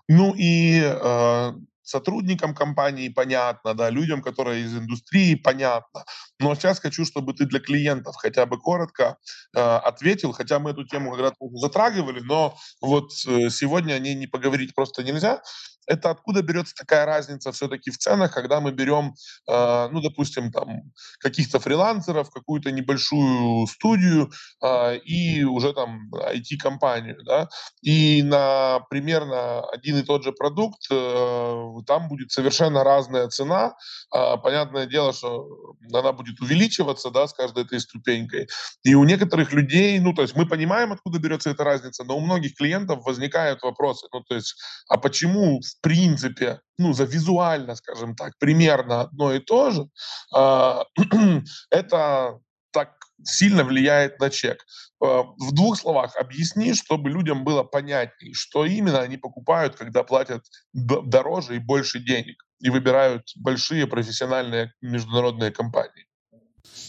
Ну 0.08 0.34
и 0.36 0.82
э, 0.82 1.52
сотрудникам 1.82 2.54
компании 2.54 3.08
понятно, 3.08 3.74
да, 3.74 3.90
людям, 3.90 4.22
которые 4.22 4.64
из 4.64 4.76
индустрии 4.76 5.34
понятно. 5.34 6.04
Но 6.38 6.54
сейчас 6.54 6.80
хочу, 6.80 7.04
чтобы 7.04 7.34
ты 7.34 7.46
для 7.46 7.60
клиентов 7.60 8.16
хотя 8.16 8.46
бы 8.46 8.58
коротко 8.58 9.18
э, 9.56 9.60
ответил, 9.60 10.32
хотя 10.32 10.58
мы 10.58 10.70
эту 10.70 10.84
тему 10.84 11.12
когда-то 11.12 11.36
затрагивали, 11.54 12.20
но 12.20 12.56
вот 12.80 13.10
э, 13.26 13.50
сегодня 13.50 13.94
о 13.94 13.98
ней 13.98 14.14
не 14.14 14.26
поговорить 14.26 14.74
просто 14.74 15.02
нельзя 15.02 15.42
это 15.86 16.10
откуда 16.10 16.42
берется 16.42 16.74
такая 16.74 17.04
разница 17.06 17.52
все-таки 17.52 17.90
в 17.90 17.98
ценах, 17.98 18.32
когда 18.32 18.60
мы 18.60 18.72
берем, 18.72 19.14
э, 19.48 19.88
ну, 19.90 20.00
допустим, 20.00 20.52
там 20.52 20.82
каких-то 21.18 21.58
фрилансеров, 21.58 22.30
какую-то 22.30 22.70
небольшую 22.70 23.66
студию 23.66 24.30
э, 24.62 24.98
и 24.98 25.44
уже 25.44 25.72
там 25.72 26.10
IT-компанию, 26.14 27.18
да, 27.24 27.48
и 27.82 28.22
на 28.22 28.80
примерно 28.90 29.68
один 29.70 29.98
и 29.98 30.02
тот 30.02 30.22
же 30.24 30.32
продукт 30.32 30.86
э, 30.90 31.66
там 31.86 32.08
будет 32.08 32.30
совершенно 32.30 32.84
разная 32.84 33.28
цена. 33.28 33.74
Э, 34.14 34.36
понятное 34.42 34.86
дело, 34.86 35.12
что 35.12 35.74
она 35.92 36.12
будет 36.12 36.40
увеличиваться, 36.40 37.10
да, 37.10 37.26
с 37.26 37.32
каждой 37.32 37.64
этой 37.64 37.80
ступенькой. 37.80 38.48
И 38.84 38.94
у 38.94 39.04
некоторых 39.04 39.52
людей, 39.52 39.98
ну, 39.98 40.14
то 40.14 40.22
есть 40.22 40.36
мы 40.36 40.46
понимаем, 40.46 40.92
откуда 40.92 41.18
берется 41.18 41.50
эта 41.50 41.64
разница, 41.64 42.04
но 42.04 42.16
у 42.16 42.20
многих 42.20 42.54
клиентов 42.54 43.04
возникают 43.04 43.62
вопросы, 43.62 44.06
ну, 44.12 44.20
то 44.22 44.34
есть, 44.34 44.54
а 44.88 44.98
почему 44.98 45.60
в 45.76 45.80
принципе, 45.80 46.60
ну, 46.78 46.92
за 46.92 47.04
визуально, 47.04 47.76
скажем 47.76 48.14
так, 48.14 48.32
примерно 48.38 49.02
одно 49.02 49.32
и 49.32 49.38
то 49.38 49.70
же, 49.70 49.88
э, 50.36 50.84
это 51.70 52.38
так 52.72 52.94
сильно 53.24 53.64
влияет 53.64 54.20
на 54.20 54.30
чек. 54.30 54.64
Э, 55.02 55.22
в 55.38 55.52
двух 55.52 55.78
словах 55.78 56.16
объясни, 56.16 56.74
чтобы 56.74 57.10
людям 57.10 57.44
было 57.44 57.62
понятнее, 57.62 58.34
что 58.34 58.64
именно 58.64 59.00
они 59.00 59.16
покупают, 59.16 59.76
когда 59.76 60.02
платят 60.02 60.44
дороже 60.72 61.56
и 61.56 61.58
больше 61.58 62.00
денег 62.00 62.36
и 62.60 62.70
выбирают 62.70 63.22
большие 63.36 63.86
профессиональные 63.86 64.72
международные 64.80 65.50
компании. 65.50 66.06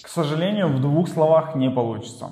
К 0.04 0.10
сожалению, 0.10 0.68
в 0.68 0.82
двух 0.82 1.10
словах 1.10 1.56
не 1.56 1.70
получится. 1.70 2.32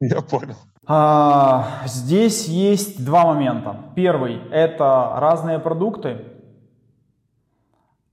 Я 0.00 0.22
понял. 0.22 0.56
А, 0.86 1.82
здесь 1.84 2.48
есть 2.48 3.04
два 3.04 3.26
момента. 3.26 3.76
Первый– 3.94 4.40
это 4.50 5.12
разные 5.16 5.58
продукты. 5.58 6.24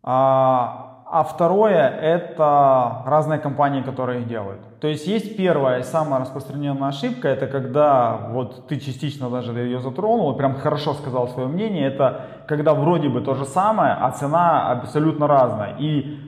А, 0.03 1.03
а 1.09 1.23
второе– 1.23 1.89
это 2.01 3.03
разные 3.05 3.39
компании, 3.39 3.81
которые 3.81 4.21
их 4.21 4.27
делают. 4.27 4.79
То 4.79 4.87
есть 4.87 5.07
есть 5.07 5.37
первая 5.37 5.79
и 5.79 5.83
самая 5.83 6.19
распространенная 6.19 6.89
ошибка, 6.89 7.29
это 7.29 7.47
когда 7.47 8.27
вот 8.29 8.67
ты 8.67 8.79
частично 8.79 9.29
даже 9.29 9.53
ее 9.53 9.79
затронул, 9.79 10.35
прям 10.35 10.55
хорошо 10.55 10.93
сказал 10.93 11.29
свое 11.29 11.47
мнение, 11.47 11.87
это 11.87 12.27
когда 12.47 12.73
вроде 12.73 13.09
бы 13.09 13.21
то 13.21 13.33
же 13.33 13.45
самое, 13.45 13.93
а 13.93 14.11
цена 14.11 14.69
абсолютно 14.69 15.27
разная. 15.27 15.77
И 15.79 16.19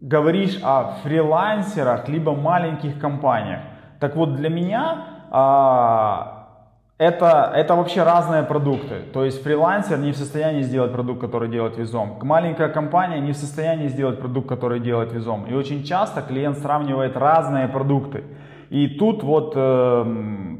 говоришь 0.00 0.60
о 0.62 0.98
фрилансерах, 1.02 2.08
либо 2.08 2.34
маленьких 2.34 3.00
компаниях. 3.00 3.60
Так 4.00 4.14
вот 4.14 4.36
для 4.36 4.50
меня 4.50 5.17
это, 5.30 7.52
это 7.54 7.76
вообще 7.76 8.02
разные 8.02 8.42
продукты. 8.42 9.02
То 9.12 9.24
есть 9.24 9.42
фрилансер 9.42 9.98
не 9.98 10.12
в 10.12 10.16
состоянии 10.16 10.62
сделать 10.62 10.92
продукт, 10.92 11.20
который 11.20 11.48
делает 11.48 11.78
Визом. 11.78 12.18
Маленькая 12.22 12.68
компания 12.68 13.20
не 13.20 13.32
в 13.32 13.36
состоянии 13.36 13.88
сделать 13.88 14.18
продукт, 14.18 14.48
который 14.48 14.80
делает 14.80 15.12
Визом. 15.12 15.46
И 15.46 15.54
очень 15.54 15.84
часто 15.84 16.22
клиент 16.22 16.58
сравнивает 16.58 17.16
разные 17.16 17.68
продукты. 17.68 18.24
И 18.70 18.88
тут 18.88 19.22
вот 19.22 19.52
э, 19.56 20.04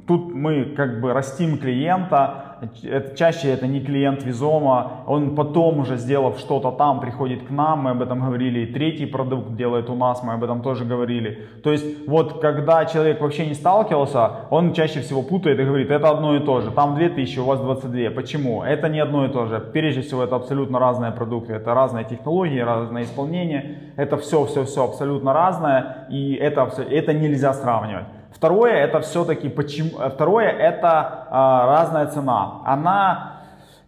тут 0.06 0.34
мы 0.34 0.64
как 0.76 1.00
бы 1.00 1.12
растим 1.12 1.58
клиента, 1.58 2.47
это, 2.82 3.16
чаще 3.16 3.48
это 3.48 3.66
не 3.66 3.80
клиент 3.80 4.24
Визома, 4.24 5.04
он 5.06 5.34
потом 5.34 5.80
уже 5.80 5.96
сделав 5.96 6.38
что-то 6.38 6.70
там, 6.70 7.00
приходит 7.00 7.46
к 7.46 7.50
нам, 7.50 7.80
мы 7.80 7.90
об 7.90 8.02
этом 8.02 8.20
говорили, 8.20 8.60
и 8.60 8.72
третий 8.72 9.06
продукт 9.06 9.54
делает 9.56 9.90
у 9.90 9.94
нас, 9.94 10.22
мы 10.22 10.34
об 10.34 10.44
этом 10.44 10.62
тоже 10.62 10.84
говорили. 10.84 11.46
То 11.62 11.72
есть 11.72 12.06
вот 12.06 12.40
когда 12.40 12.84
человек 12.84 13.20
вообще 13.20 13.46
не 13.46 13.54
сталкивался, 13.54 14.30
он 14.50 14.72
чаще 14.72 15.00
всего 15.00 15.22
путает 15.22 15.58
и 15.60 15.64
говорит, 15.64 15.90
это 15.90 16.10
одно 16.10 16.36
и 16.36 16.40
то 16.40 16.60
же, 16.60 16.70
там 16.70 16.94
2000, 16.94 17.38
у 17.38 17.44
вас 17.44 17.60
22. 17.60 18.10
Почему? 18.10 18.62
Это 18.62 18.88
не 18.88 19.00
одно 19.00 19.26
и 19.26 19.28
то 19.28 19.46
же. 19.46 19.60
Прежде 19.60 20.02
всего 20.02 20.22
это 20.22 20.36
абсолютно 20.36 20.78
разные 20.78 21.12
продукты, 21.12 21.54
это 21.54 21.74
разные 21.74 22.04
технологии, 22.04 22.60
разное 22.60 23.04
исполнение, 23.04 23.92
это 23.96 24.16
все-все-все 24.16 24.84
абсолютно 24.84 25.32
разное, 25.32 26.06
и 26.10 26.34
это, 26.34 26.70
это 26.90 27.12
нельзя 27.12 27.52
сравнивать. 27.54 28.17
Второе 28.30 28.74
это 28.74 29.00
все-таки 29.00 29.48
почему. 29.48 29.90
Второе 30.10 30.48
это 30.48 31.26
а, 31.30 31.66
разная 31.66 32.06
цена. 32.06 32.60
Она 32.64 33.38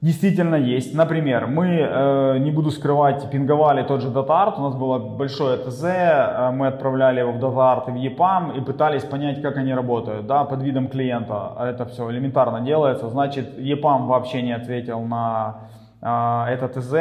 действительно 0.01 0.55
есть. 0.55 0.95
Например, 0.95 1.47
мы, 1.47 1.67
э, 1.69 2.39
не 2.39 2.51
буду 2.51 2.71
скрывать, 2.71 3.31
пинговали 3.31 3.83
тот 3.83 4.01
же 4.01 4.09
DataArt, 4.09 4.55
у 4.59 4.63
нас 4.63 4.75
было 4.75 4.99
большое 4.99 5.59
ТЗ, 5.59 5.85
э, 5.85 6.51
мы 6.53 6.69
отправляли 6.69 7.21
его 7.21 7.33
в 7.33 7.37
DataArt 7.37 7.89
и 7.89 7.91
в 7.91 7.97
EPAM 7.97 8.57
и 8.57 8.61
пытались 8.63 9.05
понять, 9.05 9.43
как 9.43 9.59
они 9.59 9.75
работают, 9.75 10.27
да, 10.27 10.45
под 10.45 10.63
видом 10.63 10.89
клиента. 10.89 11.53
Это 11.59 11.85
все 11.85 12.11
элементарно 12.11 12.61
делается, 12.63 13.09
значит, 13.11 13.59
EPAM 13.59 14.07
вообще 14.07 14.41
не 14.43 14.53
ответил 14.53 15.01
на 15.01 15.57
э, 16.01 16.55
это 16.55 16.69
ТЗ, 16.69 16.93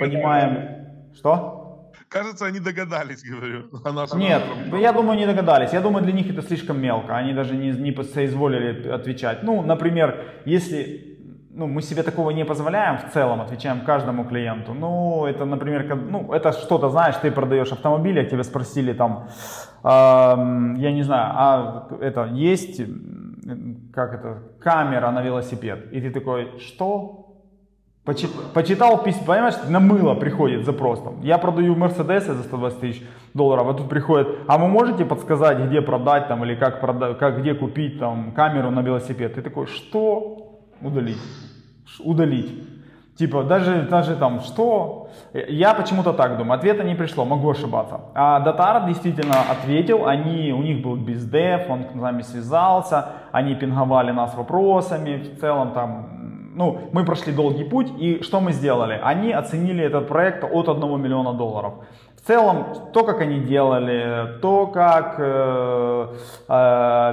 понимаем, 0.00 0.58
что? 1.14 1.55
Кажется, 2.08 2.46
они 2.46 2.60
догадались, 2.60 3.24
говорю. 3.24 3.64
Нет, 4.16 4.42
я 4.80 4.92
думаю, 4.92 5.18
не 5.18 5.26
догадались. 5.26 5.72
Я 5.72 5.80
думаю, 5.80 6.04
для 6.04 6.12
них 6.12 6.30
это 6.30 6.42
слишком 6.42 6.80
мелко. 6.80 7.16
Они 7.16 7.32
даже 7.32 7.56
не, 7.56 7.70
не 7.70 7.92
соизволили 8.04 8.88
отвечать. 8.88 9.42
Ну, 9.42 9.62
например, 9.62 10.24
если 10.44 11.16
ну, 11.56 11.66
мы 11.66 11.82
себе 11.82 12.02
такого 12.02 12.30
не 12.30 12.44
позволяем 12.44 12.98
в 12.98 13.12
целом, 13.12 13.40
отвечаем 13.40 13.80
каждому 13.80 14.24
клиенту. 14.24 14.74
Ну, 14.74 15.24
это, 15.24 15.46
например, 15.46 15.96
ну, 15.96 16.32
это 16.32 16.52
что-то, 16.52 16.90
знаешь, 16.90 17.16
ты 17.16 17.30
продаешь 17.30 17.72
автомобиль, 17.72 18.20
а 18.20 18.24
тебя 18.24 18.44
спросили 18.44 18.92
там, 18.92 19.28
э, 19.82 19.88
я 19.88 20.92
не 20.92 21.02
знаю, 21.02 21.32
а 21.34 21.88
это 22.00 22.26
есть, 22.26 22.82
как 23.92 24.14
это, 24.14 24.42
камера 24.60 25.10
на 25.10 25.22
велосипед. 25.22 25.92
И 25.92 26.00
ты 26.00 26.10
такой, 26.10 26.58
что? 26.58 27.25
Почитал 28.06 29.02
письма, 29.02 29.26
понимаешь, 29.26 29.56
на 29.68 29.80
мыло 29.80 30.14
приходит 30.14 30.64
запрос. 30.64 31.02
Там. 31.02 31.20
Я 31.22 31.38
продаю 31.38 31.74
Мерседесы 31.74 32.34
за 32.34 32.44
120 32.44 32.78
тысяч 32.80 33.02
долларов, 33.34 33.66
а 33.68 33.74
тут 33.74 33.88
приходит, 33.88 34.28
а 34.46 34.58
вы 34.58 34.68
можете 34.68 35.04
подсказать, 35.04 35.58
где 35.58 35.82
продать 35.82 36.28
там, 36.28 36.44
или 36.44 36.54
как, 36.54 36.80
продать, 36.80 37.18
как 37.18 37.40
где 37.40 37.54
купить 37.54 37.98
там 37.98 38.30
камеру 38.30 38.70
на 38.70 38.80
велосипед? 38.80 39.34
Ты 39.34 39.42
такой, 39.42 39.66
что? 39.66 40.60
Удалить. 40.80 41.18
Удалить. 41.98 42.52
Типа, 43.16 43.42
даже, 43.42 43.82
даже 43.90 44.14
там, 44.14 44.40
что? 44.40 45.08
Я 45.32 45.74
почему-то 45.74 46.12
так 46.12 46.36
думаю. 46.36 46.58
Ответа 46.58 46.84
не 46.84 46.94
пришло, 46.94 47.24
могу 47.24 47.50
ошибаться. 47.50 48.00
А 48.14 48.38
Датар 48.40 48.86
действительно 48.86 49.36
ответил, 49.50 50.06
они, 50.06 50.52
у 50.52 50.62
них 50.62 50.82
был 50.82 50.96
бездев, 50.96 51.68
он 51.68 51.86
с 51.90 51.94
нами 51.94 52.22
связался, 52.22 53.06
они 53.32 53.54
пинговали 53.54 54.12
нас 54.12 54.34
вопросами, 54.34 55.16
в 55.16 55.40
целом 55.40 55.72
там 55.72 56.15
ну, 56.56 56.88
мы 56.92 57.04
прошли 57.04 57.32
долгий 57.32 57.64
путь, 57.64 57.92
и 57.98 58.22
что 58.22 58.40
мы 58.40 58.52
сделали? 58.52 58.98
Они 59.02 59.30
оценили 59.30 59.84
этот 59.84 60.08
проект 60.08 60.42
от 60.42 60.68
1 60.68 61.02
миллиона 61.02 61.34
долларов. 61.34 61.74
В 62.16 62.26
целом, 62.26 62.64
то, 62.92 63.04
как 63.04 63.20
они 63.20 63.40
делали, 63.40 64.38
то, 64.40 64.66
как 64.66 65.16
э, 65.18 66.06
э, 66.48 66.52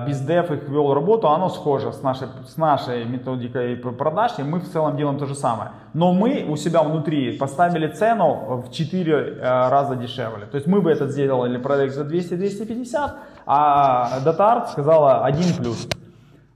BizDev 0.07 0.53
их 0.55 0.69
вел 0.69 0.93
работу, 0.93 1.27
оно 1.27 1.49
схоже 1.49 1.91
с 1.91 2.01
нашей, 2.01 2.27
с 2.47 2.57
нашей 2.57 3.05
методикой 3.05 3.75
продаж, 3.75 4.31
и 4.39 4.43
мы 4.43 4.59
в 4.59 4.71
целом 4.71 4.95
делаем 4.97 5.19
то 5.19 5.25
же 5.25 5.35
самое. 5.35 5.71
Но 5.93 6.13
мы 6.13 6.45
у 6.49 6.55
себя 6.55 6.81
внутри 6.81 7.37
поставили 7.37 7.87
цену 7.87 8.63
в 8.65 8.71
4 8.71 9.13
э, 9.13 9.69
раза 9.69 9.95
дешевле. 9.95 10.45
То 10.45 10.55
есть 10.55 10.67
мы 10.67 10.81
бы 10.81 10.89
этот 10.89 11.11
сделали 11.11 11.57
проект 11.57 11.93
за 11.93 12.03
200-250, 12.03 13.11
а 13.45 14.19
DataArt 14.25 14.71
сказала 14.71 15.25
1 15.25 15.57
плюс. 15.57 15.87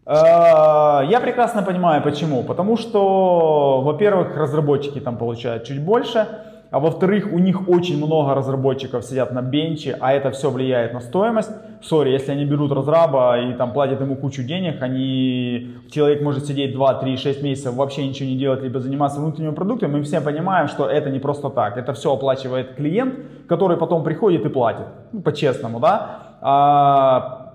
Э, 0.08 1.02
я 1.10 1.20
прекрасно 1.22 1.64
понимаю, 1.64 2.02
почему. 2.02 2.44
Потому 2.44 2.78
что, 2.78 3.82
во-первых, 3.82 4.38
разработчики 4.38 5.00
там 5.00 5.18
получают 5.18 5.66
чуть 5.66 5.84
больше, 5.84 6.28
а 6.70 6.80
во-вторых, 6.80 7.30
у 7.32 7.40
них 7.40 7.70
очень 7.70 7.98
много 7.98 8.34
разработчиков 8.34 9.04
сидят 9.06 9.32
на 9.32 9.42
бенче, 9.42 9.98
а 10.00 10.14
это 10.14 10.32
все 10.32 10.50
влияет 10.50 10.94
на 10.94 11.00
стоимость. 11.00 11.52
Сори, 11.82 12.10
если 12.10 12.32
они 12.32 12.46
берут 12.46 12.72
разраба 12.72 13.40
и 13.40 13.54
там 13.54 13.72
платят 13.72 14.02
ему 14.02 14.16
кучу 14.16 14.44
денег, 14.44 14.82
они, 14.82 15.76
человек 15.92 16.22
может 16.22 16.46
сидеть 16.46 16.74
2, 16.74 16.94
3, 16.96 17.18
6 17.18 17.44
месяцев, 17.44 17.74
вообще 17.74 18.08
ничего 18.08 18.30
не 18.30 18.36
делать, 18.36 18.64
либо 18.64 18.80
заниматься 18.80 19.20
внутренним 19.20 19.56
продуктом. 19.56 19.92
Мы 19.92 20.04
все 20.04 20.20
понимаем, 20.20 20.68
что 20.68 20.86
это 20.90 21.10
не 21.10 21.20
просто 21.20 21.50
так. 21.50 21.78
Это 21.78 21.94
все 21.94 22.14
оплачивает 22.14 22.76
клиент, 22.76 23.16
который 23.48 23.78
потом 23.78 24.04
приходит 24.04 24.46
и 24.46 24.50
платит. 24.50 24.88
Ну, 25.14 25.22
по-честному, 25.22 25.80
да. 25.80 26.20
А, 26.42 27.47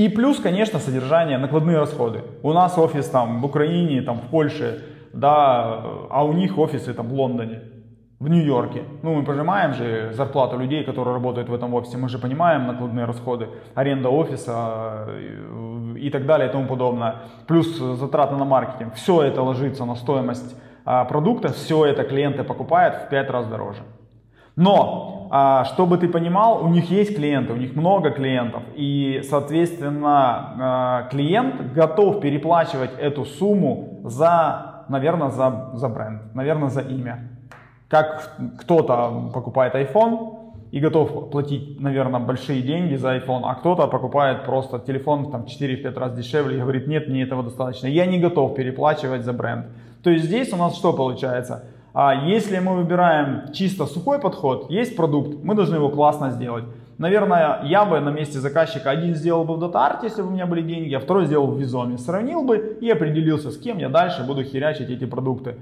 и 0.00 0.08
плюс, 0.08 0.40
конечно, 0.40 0.78
содержание, 0.78 1.36
накладные 1.36 1.78
расходы. 1.78 2.22
У 2.42 2.54
нас 2.54 2.78
офис 2.78 3.06
там 3.06 3.42
в 3.42 3.44
Украине, 3.44 4.00
там 4.00 4.16
в 4.16 4.30
Польше, 4.30 4.82
да, 5.12 5.82
а 6.08 6.24
у 6.24 6.32
них 6.32 6.56
офисы 6.58 6.94
там 6.94 7.08
в 7.08 7.12
Лондоне, 7.12 7.60
в 8.18 8.28
Нью-Йорке. 8.28 8.84
Ну, 9.02 9.14
мы 9.14 9.24
пожимаем 9.24 9.74
же 9.74 10.12
зарплату 10.14 10.58
людей, 10.58 10.84
которые 10.84 11.12
работают 11.12 11.50
в 11.50 11.54
этом 11.54 11.74
офисе, 11.74 11.98
мы 11.98 12.08
же 12.08 12.18
понимаем 12.18 12.66
накладные 12.66 13.04
расходы, 13.04 13.48
аренда 13.74 14.08
офиса 14.08 15.04
э, 15.08 15.98
и 15.98 16.08
так 16.08 16.24
далее 16.24 16.48
и 16.48 16.52
тому 16.52 16.66
подобное. 16.66 17.16
Плюс 17.46 17.66
затраты 17.78 18.36
на 18.36 18.46
маркетинг. 18.46 18.94
Все 18.94 19.20
это 19.20 19.42
ложится 19.42 19.84
на 19.84 19.96
стоимость 19.96 20.56
а, 20.86 21.04
продукта, 21.04 21.52
все 21.52 21.84
это 21.84 22.04
клиенты 22.04 22.42
покупают 22.42 22.94
в 22.94 23.08
5 23.10 23.30
раз 23.30 23.46
дороже. 23.48 23.82
Но, 24.56 25.28
а, 25.30 25.64
чтобы 25.64 25.96
ты 25.98 26.08
понимал, 26.08 26.64
у 26.64 26.68
них 26.68 26.90
есть 26.90 27.14
клиенты, 27.14 27.52
у 27.52 27.56
них 27.56 27.76
много 27.76 28.10
клиентов, 28.10 28.62
и, 28.74 29.22
соответственно, 29.28 30.54
а, 30.60 31.08
клиент 31.10 31.72
готов 31.72 32.20
переплачивать 32.20 32.90
эту 32.98 33.24
сумму 33.24 34.00
за, 34.04 34.84
наверное, 34.88 35.30
за, 35.30 35.70
за 35.74 35.88
бренд, 35.88 36.34
наверное, 36.34 36.68
за 36.68 36.80
имя. 36.80 37.28
Как 37.88 38.32
кто-то 38.58 39.30
покупает 39.32 39.74
iPhone 39.74 40.40
и 40.70 40.80
готов 40.80 41.30
платить, 41.30 41.80
наверное, 41.80 42.20
большие 42.20 42.62
деньги 42.62 42.94
за 42.94 43.16
iPhone, 43.16 43.42
а 43.44 43.54
кто-то 43.54 43.88
покупает 43.88 44.44
просто 44.44 44.78
телефон 44.78 45.30
там 45.30 45.44
4-5 45.44 45.98
раз 45.98 46.12
дешевле 46.14 46.58
и 46.58 46.60
говорит, 46.60 46.86
нет, 46.86 47.08
мне 47.08 47.22
этого 47.22 47.42
достаточно. 47.42 47.86
Я 47.86 48.06
не 48.06 48.18
готов 48.18 48.54
переплачивать 48.54 49.24
за 49.24 49.32
бренд. 49.32 49.66
То 50.02 50.10
есть 50.10 50.26
здесь 50.26 50.52
у 50.52 50.56
нас 50.56 50.76
что 50.76 50.92
получается? 50.92 51.64
А 51.92 52.14
если 52.14 52.58
мы 52.58 52.76
выбираем 52.76 53.52
чисто 53.52 53.86
сухой 53.86 54.20
подход, 54.20 54.70
есть 54.70 54.96
продукт, 54.96 55.42
мы 55.42 55.54
должны 55.54 55.76
его 55.76 55.88
классно 55.88 56.30
сделать. 56.30 56.64
Наверное, 56.98 57.62
я 57.64 57.86
бы 57.86 57.98
на 58.00 58.10
месте 58.10 58.38
заказчика 58.38 58.90
один 58.90 59.14
сделал 59.14 59.44
бы 59.44 59.56
в 59.56 59.64
DataArt, 59.64 60.00
если 60.02 60.22
бы 60.22 60.28
у 60.28 60.32
меня 60.32 60.46
были 60.46 60.60
деньги, 60.60 60.92
а 60.94 61.00
второй 61.00 61.26
сделал 61.26 61.46
в 61.46 61.58
Визоме. 61.58 61.96
Сравнил 61.96 62.44
бы 62.44 62.78
и 62.80 62.90
определился, 62.90 63.50
с 63.50 63.56
кем 63.56 63.78
я 63.78 63.88
дальше 63.88 64.22
буду 64.22 64.44
херячить 64.44 64.90
эти 64.90 65.06
продукты. 65.06 65.56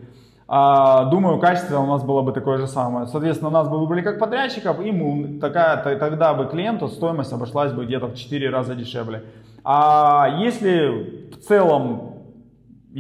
А, 0.49 1.05
думаю, 1.05 1.39
качество 1.39 1.79
у 1.79 1.87
нас 1.87 2.03
было 2.03 2.23
бы 2.23 2.33
такое 2.33 2.59
же 2.59 2.67
самое. 2.67 3.07
Соответственно, 3.07 3.51
нас 3.51 3.69
бы 3.69 3.79
выбрали 3.79 4.01
как 4.01 4.19
подрядчиков, 4.19 4.81
и 4.81 5.39
такая, 5.41 5.77
тогда 5.97 6.35
бы 6.35 6.47
клиенту 6.47 6.89
стоимость 6.89 7.33
обошлась 7.33 7.73
бы 7.73 7.85
где-то 7.85 8.07
в 8.09 8.17
4 8.17 8.51
раза 8.51 8.75
дешевле. 8.75 9.23
А 9.63 10.39
если 10.41 11.31
в 11.33 11.47
целом 11.47 12.18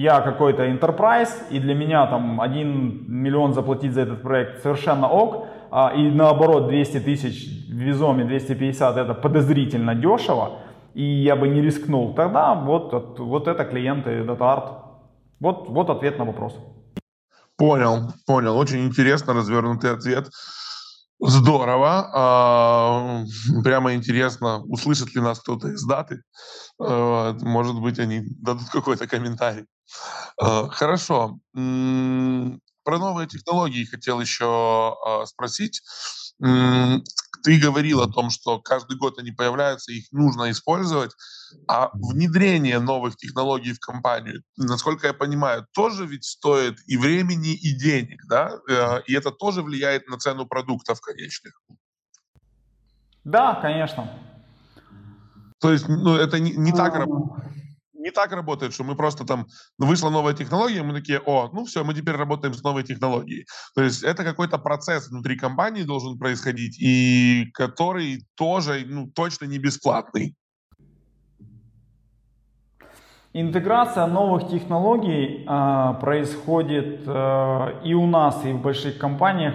я 0.00 0.20
какой-то 0.20 0.62
enterprise, 0.62 1.32
и 1.50 1.58
для 1.58 1.74
меня 1.74 2.06
там 2.06 2.40
1 2.40 3.04
миллион 3.08 3.52
заплатить 3.52 3.92
за 3.92 4.02
этот 4.02 4.22
проект 4.22 4.62
совершенно 4.62 5.08
ок, 5.08 5.48
а, 5.70 5.92
и 5.96 6.10
наоборот 6.10 6.68
200 6.68 7.00
тысяч 7.00 7.68
в 7.68 7.74
Визоме 7.74 8.24
250 8.24 8.96
это 8.96 9.14
подозрительно 9.14 9.96
дешево, 9.96 10.60
и 10.94 11.02
я 11.02 11.34
бы 11.34 11.48
не 11.48 11.60
рискнул, 11.60 12.14
тогда 12.14 12.54
вот, 12.54 13.18
вот 13.18 13.48
это 13.48 13.64
клиенты 13.64 14.10
DataArt. 14.22 14.84
Вот, 15.40 15.68
вот 15.68 15.90
ответ 15.90 16.18
на 16.18 16.24
вопрос. 16.24 16.56
Понял, 17.56 18.12
понял. 18.26 18.56
Очень 18.56 18.86
интересно 18.86 19.34
развернутый 19.34 19.92
ответ. 19.92 20.28
Здорово. 21.20 22.10
А, 22.14 23.24
прямо 23.64 23.94
интересно, 23.94 24.62
услышит 24.68 25.14
ли 25.16 25.20
нас 25.20 25.40
кто-то 25.40 25.68
из 25.68 25.84
даты. 25.84 26.22
А, 26.80 27.34
может 27.42 27.80
быть, 27.80 27.98
они 27.98 28.22
дадут 28.40 28.68
какой-то 28.70 29.08
комментарий. 29.08 29.66
А, 30.40 30.68
хорошо. 30.68 31.38
Про 31.52 32.98
новые 32.98 33.28
технологии 33.28 33.84
хотел 33.84 34.20
еще 34.20 34.96
спросить. 35.26 35.82
Ты 36.40 37.60
говорил 37.60 38.00
о 38.00 38.08
том, 38.08 38.30
что 38.30 38.60
каждый 38.60 38.96
год 38.96 39.18
они 39.18 39.30
появляются, 39.30 39.92
их 39.92 40.10
нужно 40.10 40.50
использовать. 40.50 41.12
А 41.66 41.90
внедрение 41.92 42.78
новых 42.78 43.16
технологий 43.16 43.72
в 43.72 43.80
компанию, 43.80 44.42
насколько 44.56 45.06
я 45.06 45.14
понимаю, 45.14 45.66
тоже 45.72 46.06
ведь 46.06 46.24
стоит 46.24 46.78
и 46.86 46.96
времени, 46.96 47.54
и 47.54 47.74
денег, 47.76 48.22
да? 48.28 48.52
Э, 48.68 49.02
и 49.06 49.14
это 49.14 49.30
тоже 49.30 49.62
влияет 49.62 50.08
на 50.08 50.18
цену 50.18 50.46
продуктов 50.46 51.00
конечных. 51.00 51.60
Да, 53.24 53.54
конечно. 53.60 54.10
То 55.60 55.72
есть, 55.72 55.88
ну, 55.88 56.16
это 56.16 56.38
не, 56.38 56.52
не 56.52 56.72
так 56.72 56.94
работает 56.94 57.52
не 58.08 58.12
так 58.12 58.32
работает, 58.32 58.72
что 58.72 58.84
мы 58.84 58.96
просто 58.96 59.24
там, 59.24 59.46
вышла 59.78 60.10
новая 60.10 60.34
технология, 60.34 60.82
мы 60.82 60.94
такие, 60.94 61.20
о, 61.26 61.50
ну 61.52 61.64
все, 61.64 61.84
мы 61.84 61.94
теперь 61.94 62.16
работаем 62.16 62.54
с 62.54 62.62
новой 62.62 62.82
технологией. 62.82 63.44
То 63.74 63.82
есть 63.82 64.02
это 64.02 64.24
какой-то 64.24 64.58
процесс 64.58 65.10
внутри 65.10 65.36
компании 65.36 65.84
должен 65.84 66.18
происходить, 66.18 66.78
и 66.80 67.50
который 67.52 68.24
тоже, 68.34 68.84
ну, 68.88 69.06
точно 69.14 69.46
не 69.46 69.58
бесплатный. 69.58 70.34
Интеграция 73.34 74.06
новых 74.06 74.48
технологий 74.48 75.44
э, 75.46 75.94
происходит 76.00 77.02
э, 77.06 77.84
и 77.84 77.94
у 77.94 78.06
нас, 78.06 78.44
и 78.44 78.52
в 78.52 78.62
больших 78.62 78.98
компаниях, 78.98 79.54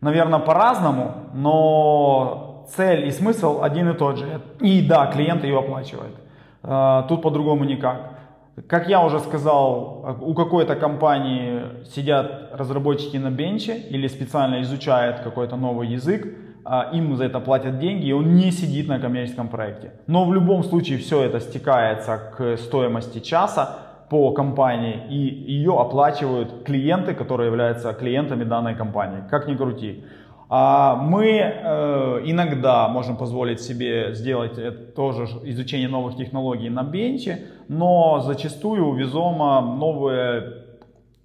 наверное, 0.00 0.40
по-разному, 0.40 1.30
но 1.34 2.66
цель 2.74 3.06
и 3.06 3.10
смысл 3.10 3.62
один 3.62 3.90
и 3.90 3.94
тот 3.94 4.16
же. 4.16 4.40
И 4.60 4.80
да, 4.88 5.12
клиент 5.12 5.44
ее 5.44 5.58
оплачивает. 5.58 6.29
Э, 6.62 7.02
тут 7.08 7.22
по-другому 7.22 7.64
никак. 7.64 8.20
Как 8.68 8.88
я 8.88 9.04
уже 9.04 9.20
сказал, 9.20 10.18
у 10.20 10.34
какой-то 10.34 10.76
компании 10.76 11.84
сидят 11.94 12.50
разработчики 12.52 13.16
на 13.16 13.30
бенче 13.30 13.76
или 13.76 14.08
специально 14.08 14.60
изучают 14.60 15.20
какой-то 15.20 15.56
новый 15.56 15.88
язык, 15.88 16.26
а, 16.64 16.90
им 16.92 17.16
за 17.16 17.24
это 17.24 17.40
платят 17.40 17.78
деньги, 17.78 18.06
и 18.06 18.12
он 18.12 18.34
не 18.34 18.50
сидит 18.50 18.88
на 18.88 18.98
коммерческом 18.98 19.48
проекте. 19.48 19.92
Но 20.06 20.24
в 20.24 20.34
любом 20.34 20.62
случае 20.62 20.98
все 20.98 21.22
это 21.22 21.40
стекается 21.40 22.18
к 22.36 22.56
стоимости 22.58 23.20
часа 23.20 23.78
по 24.10 24.32
компании, 24.32 25.06
и 25.08 25.16
ее 25.52 25.78
оплачивают 25.78 26.64
клиенты, 26.64 27.14
которые 27.14 27.46
являются 27.46 27.92
клиентами 27.92 28.44
данной 28.44 28.74
компании. 28.74 29.22
Как 29.30 29.48
ни 29.48 29.56
крути. 29.56 30.04
А 30.52 30.96
мы 30.96 31.28
э, 31.28 32.22
иногда 32.24 32.88
можем 32.88 33.16
позволить 33.16 33.60
себе 33.60 34.14
сделать 34.14 34.94
тоже 34.96 35.26
изучение 35.44 35.88
новых 35.88 36.16
технологий 36.16 36.68
на 36.68 36.82
бенче, 36.82 37.46
но 37.68 38.20
зачастую 38.26 38.88
у 38.88 38.94
Визома 38.94 39.60
новые 39.60 40.59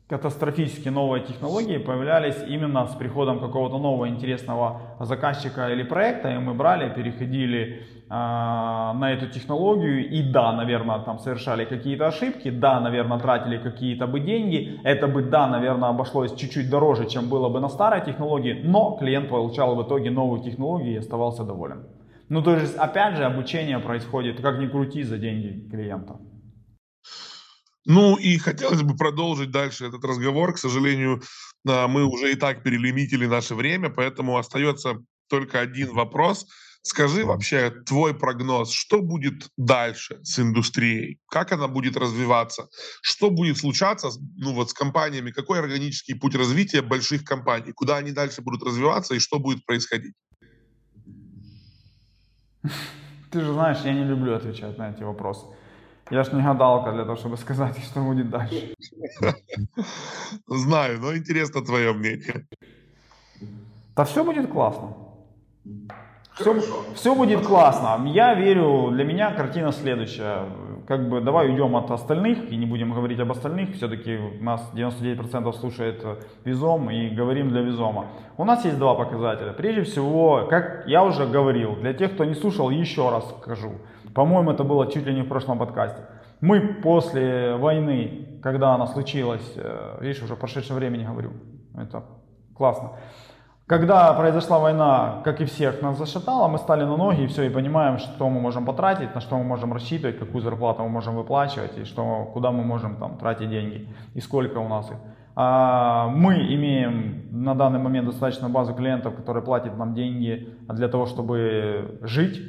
катастрофически 0.07 0.89
новые 0.89 1.23
технологии 1.23 1.77
появлялись 1.77 2.37
именно 2.47 2.85
с 2.85 2.93
приходом 2.93 3.39
какого-то 3.39 3.79
нового 3.79 4.07
интересного 4.07 4.81
заказчика 4.99 5.71
или 5.71 5.81
проекта, 5.81 6.29
и 6.29 6.37
мы 6.37 6.53
брали, 6.53 6.93
переходили 6.93 7.81
э, 8.07 8.09
на 8.09 9.11
эту 9.11 9.27
технологию, 9.27 10.07
и 10.07 10.21
да, 10.21 10.51
наверное, 10.51 10.99
там 10.99 11.17
совершали 11.17 11.65
какие-то 11.65 12.05
ошибки, 12.05 12.51
да, 12.51 12.79
наверное, 12.79 13.17
тратили 13.17 13.57
какие-то 13.57 14.05
бы 14.05 14.19
деньги, 14.19 14.79
это 14.83 15.07
бы, 15.07 15.23
да, 15.23 15.47
наверное, 15.47 15.89
обошлось 15.89 16.35
чуть-чуть 16.35 16.69
дороже, 16.69 17.09
чем 17.09 17.27
было 17.27 17.49
бы 17.49 17.59
на 17.59 17.69
старой 17.69 18.05
технологии, 18.05 18.61
но 18.63 18.97
клиент 18.99 19.29
получал 19.29 19.75
в 19.75 19.87
итоге 19.87 20.11
новую 20.11 20.43
технологию 20.43 20.93
и 20.93 20.97
оставался 20.97 21.43
доволен. 21.43 21.87
Ну, 22.29 22.43
то 22.43 22.55
есть, 22.55 22.75
опять 22.77 23.15
же, 23.17 23.23
обучение 23.23 23.79
происходит, 23.79 24.39
как 24.39 24.59
ни 24.59 24.67
крути, 24.67 25.03
за 25.03 25.17
деньги 25.17 25.67
клиента. 25.71 26.17
Ну 27.85 28.17
и 28.17 28.37
хотелось 28.37 28.81
бы 28.81 28.95
продолжить 28.95 29.51
дальше 29.51 29.85
этот 29.85 30.03
разговор. 30.03 30.53
К 30.53 30.57
сожалению, 30.57 31.21
а, 31.67 31.87
мы 31.87 32.03
уже 32.03 32.31
и 32.31 32.35
так 32.35 32.63
перелимитили 32.63 33.27
наше 33.27 33.53
время, 33.53 33.89
поэтому 33.89 34.37
остается 34.37 35.03
только 35.29 35.59
один 35.59 35.93
вопрос. 35.93 36.47
Скажи 36.81 37.25
вообще 37.25 37.71
твой 37.71 38.13
прогноз, 38.13 38.71
что 38.71 39.01
будет 39.01 39.49
дальше 39.57 40.19
с 40.23 40.39
индустрией? 40.39 41.19
Как 41.29 41.51
она 41.51 41.67
будет 41.67 41.97
развиваться? 41.97 42.67
Что 43.01 43.31
будет 43.31 43.57
случаться 43.57 44.09
ну, 44.37 44.53
вот, 44.53 44.69
с 44.69 44.73
компаниями? 44.73 45.31
Какой 45.31 45.59
органический 45.59 46.15
путь 46.15 46.35
развития 46.35 46.83
больших 46.83 47.23
компаний? 47.23 47.71
Куда 47.71 47.97
они 47.97 48.11
дальше 48.11 48.43
будут 48.43 48.61
развиваться 48.63 49.15
и 49.15 49.19
что 49.19 49.39
будет 49.39 49.65
происходить? 49.65 50.13
Ты 53.31 53.41
же 53.41 53.53
знаешь, 53.53 53.79
я 53.83 53.93
не 53.93 54.03
люблю 54.03 54.35
отвечать 54.35 54.77
на 54.77 54.91
эти 54.91 55.01
вопросы. 55.01 55.47
Я 56.11 56.23
ж 56.23 56.33
не 56.33 56.43
гадалка 56.43 56.91
для 56.91 57.03
того, 57.03 57.15
чтобы 57.15 57.37
сказать, 57.37 57.77
что 57.83 58.01
будет 58.01 58.29
дальше. 58.29 58.75
Знаю, 60.47 60.99
но 61.01 61.15
интересно 61.15 61.61
твое 61.61 61.93
мнение. 61.93 62.45
Да 63.95 64.03
все 64.03 64.23
будет 64.23 64.51
классно. 64.51 64.93
Все, 66.35 66.53
все 66.93 67.15
будет 67.15 67.45
классно. 67.47 68.05
Я 68.07 68.35
верю, 68.35 68.91
для 68.91 69.05
меня 69.05 69.31
картина 69.31 69.71
следующая. 69.71 70.43
Как 70.85 71.09
бы 71.09 71.21
давай 71.21 71.49
уйдем 71.49 71.75
от 71.75 71.89
остальных 71.89 72.51
и 72.51 72.57
не 72.57 72.65
будем 72.65 72.93
говорить 72.93 73.19
об 73.19 73.31
остальных. 73.31 73.73
Все-таки 73.75 74.19
нас 74.41 74.69
99% 74.73 75.53
слушает 75.53 76.05
Визом 76.43 76.91
и 76.91 77.09
говорим 77.09 77.49
для 77.49 77.61
Визома. 77.61 78.07
У 78.37 78.43
нас 78.43 78.65
есть 78.65 78.77
два 78.77 78.95
показателя. 78.95 79.53
Прежде 79.53 79.83
всего, 79.83 80.45
как 80.49 80.83
я 80.87 81.03
уже 81.03 81.25
говорил, 81.25 81.77
для 81.77 81.93
тех, 81.93 82.13
кто 82.13 82.25
не 82.25 82.35
слушал, 82.35 82.69
еще 82.69 83.09
раз 83.09 83.33
скажу. 83.41 83.71
По-моему, 84.15 84.51
это 84.51 84.63
было 84.63 84.89
чуть 84.89 85.05
ли 85.05 85.13
не 85.13 85.23
в 85.23 85.27
прошлом 85.27 85.59
подкасте. 85.59 86.01
Мы 86.39 86.61
после 86.81 87.55
войны, 87.55 88.39
когда 88.41 88.73
она 88.73 88.87
случилась, 88.87 89.53
э, 89.57 89.97
видишь, 89.99 90.23
уже 90.23 90.35
прошедшее 90.35 90.77
времени 90.77 91.05
говорю, 91.05 91.31
это 91.77 92.03
классно. 92.55 92.91
Когда 93.67 94.13
произошла 94.13 94.59
война, 94.59 95.21
как 95.25 95.41
и 95.41 95.45
всех 95.45 95.81
нас 95.81 95.97
зашатало, 95.97 96.47
мы 96.47 96.59
стали 96.59 96.85
на 96.85 96.95
ноги 96.95 97.23
и 97.23 97.27
все, 97.27 97.43
и 97.43 97.49
понимаем, 97.49 97.97
что 97.97 98.29
мы 98.29 98.39
можем 98.39 98.65
потратить, 98.65 99.13
на 99.15 99.21
что 99.21 99.37
мы 99.37 99.43
можем 99.43 99.73
рассчитывать, 99.73 100.17
какую 100.17 100.41
зарплату 100.41 100.83
мы 100.83 100.89
можем 100.89 101.15
выплачивать, 101.15 101.77
и 101.77 101.83
что, 101.83 102.29
куда 102.33 102.51
мы 102.51 102.63
можем 102.63 102.95
там 102.95 103.17
тратить 103.17 103.49
деньги, 103.49 103.89
и 104.13 104.21
сколько 104.21 104.59
у 104.59 104.67
нас 104.69 104.89
их. 104.91 104.97
А 105.35 106.07
мы 106.07 106.35
имеем 106.35 107.27
на 107.31 107.53
данный 107.53 107.79
момент 107.79 108.07
достаточно 108.07 108.47
базу 108.47 108.73
клиентов, 108.73 109.15
которые 109.15 109.43
платят 109.43 109.77
нам 109.77 109.93
деньги 109.93 110.55
для 110.69 110.87
того, 110.87 111.05
чтобы 111.05 111.99
жить 112.01 112.39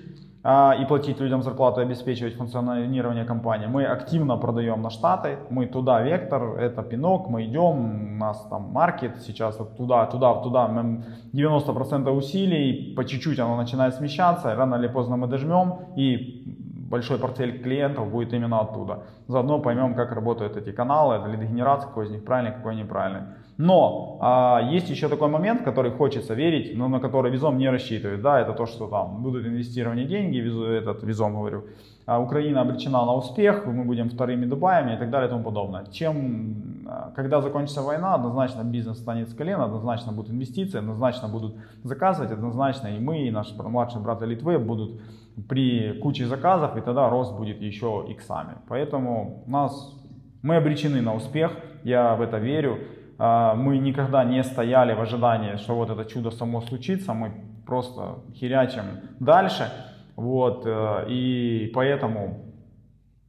и 0.81 0.85
платить 0.87 1.21
людям 1.21 1.43
зарплату, 1.43 1.81
обеспечивать 1.81 2.37
функционирование 2.37 3.25
компании. 3.25 3.67
Мы 3.67 3.85
активно 3.85 4.37
продаем 4.37 4.81
на 4.81 4.91
Штаты, 4.91 5.39
мы 5.51 5.67
туда 5.67 6.01
вектор, 6.03 6.57
это 6.57 6.83
пинок, 6.83 7.29
мы 7.29 7.47
идем, 7.47 8.15
у 8.15 8.19
нас 8.19 8.47
там 8.49 8.71
маркет 8.73 9.17
сейчас 9.27 9.59
вот 9.59 9.77
туда, 9.77 10.07
туда, 10.07 10.35
туда, 10.35 10.69
мы 10.69 11.03
90% 11.33 12.11
усилий, 12.11 12.95
по 12.95 13.05
чуть-чуть 13.05 13.41
оно 13.41 13.57
начинает 13.57 13.95
смещаться, 13.95 14.55
рано 14.55 14.77
или 14.77 14.87
поздно 14.87 15.17
мы 15.17 15.27
дожмем, 15.27 15.79
и 15.97 16.45
большой 16.91 17.19
портфель 17.19 17.61
клиентов 17.63 18.09
будет 18.11 18.33
именно 18.33 18.61
оттуда. 18.61 19.03
Заодно 19.27 19.59
поймем, 19.59 19.95
как 19.95 20.13
работают 20.13 20.57
эти 20.57 20.71
каналы, 20.71 21.15
это 21.17 21.27
лидогенерация, 21.27 21.89
какой 21.89 22.07
из 22.07 22.11
них 22.11 22.25
правильный, 22.25 22.53
какой 22.53 22.77
неправильный. 22.77 23.23
Но 23.59 24.19
а, 24.21 24.69
есть 24.71 24.91
еще 24.91 25.09
такой 25.09 25.29
момент, 25.29 25.63
который 25.63 25.91
хочется 25.91 26.35
верить, 26.35 26.77
но 26.77 26.89
на 26.89 27.01
который 27.01 27.31
Визом 27.31 27.57
не 27.57 27.71
рассчитывает. 27.71 28.21
Да, 28.21 28.39
это 28.39 28.53
то, 28.53 28.67
что 28.67 28.87
там 28.87 29.23
будут 29.23 29.47
инвестирование 29.47 30.07
деньги, 30.07 30.37
визу, 30.37 30.65
этот 30.65 31.03
Визом 31.03 31.35
говорю. 31.35 31.65
А 32.05 32.21
Украина 32.21 32.61
обречена 32.61 33.05
на 33.07 33.15
успех, 33.15 33.65
мы 33.67 33.85
будем 33.85 34.11
вторыми 34.11 34.45
Дубаями 34.45 34.95
и 34.95 34.99
так 34.99 35.11
далее 35.11 35.29
и 35.29 35.31
тому 35.31 35.43
подобное. 35.43 35.87
Чем, 35.91 36.85
а, 36.87 37.13
когда 37.17 37.41
закончится 37.41 37.81
война, 37.81 38.15
однозначно 38.15 38.63
бизнес 38.63 38.99
станет 38.99 39.31
с 39.31 39.35
колена, 39.35 39.65
однозначно 39.65 40.13
будут 40.13 40.31
инвестиции, 40.31 40.79
однозначно 40.79 41.29
будут 41.29 41.57
заказывать, 41.83 42.33
однозначно 42.33 42.89
и 42.89 43.01
мы, 43.01 43.27
и 43.27 43.31
наш 43.31 43.55
младший 43.57 44.03
брат 44.03 44.21
Литвы 44.21 44.59
будут 44.59 45.01
при 45.49 45.99
куче 46.01 46.27
заказов, 46.27 46.77
и 46.77 46.83
тогда 46.83 47.09
рост 47.09 47.35
будет 47.35 47.63
еще 47.63 48.05
иксами. 48.09 48.57
Поэтому 48.69 49.45
нас, 49.47 49.95
мы 50.43 50.57
обречены 50.57 51.01
на 51.01 51.15
успех, 51.15 51.53
я 51.85 52.15
в 52.17 52.21
это 52.21 52.39
верю. 52.39 52.79
А, 53.19 53.55
мы 53.55 53.79
никогда 53.79 54.25
не 54.25 54.43
стояли 54.45 54.95
в 54.95 55.01
ожидании, 55.01 55.57
что 55.57 55.75
вот 55.75 55.91
это 55.91 56.05
чудо 56.05 56.31
само 56.31 56.61
случится, 56.61 57.15
мы 57.15 57.33
просто 57.67 58.23
херячим 58.35 59.01
дальше, 59.21 59.73
вот, 60.15 60.65
э, 60.67 61.07
и 61.09 61.71
поэтому 61.75 62.55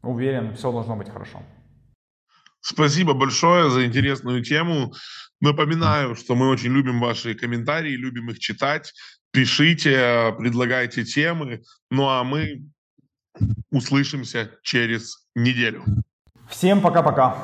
уверен, 0.04 0.54
все 0.56 0.71
должно 0.71 0.95
быть 0.95 1.10
хорошо. 1.10 1.39
Спасибо 2.62 3.13
большое 3.13 3.69
за 3.69 3.86
интересную 3.86 4.43
тему. 4.43 4.93
Напоминаю, 5.39 6.15
что 6.15 6.36
мы 6.36 6.50
очень 6.50 6.71
любим 6.71 7.00
ваши 7.00 7.34
комментарии, 7.34 7.91
любим 7.91 8.30
их 8.30 8.39
читать. 8.39 8.93
Пишите, 9.32 10.34
предлагайте 10.38 11.04
темы. 11.04 11.62
Ну 11.91 12.10
а 12.10 12.23
мы 12.23 12.65
услышимся 13.71 14.52
через 14.63 15.28
неделю. 15.36 15.84
Всем 16.50 16.82
пока-пока. 16.82 17.38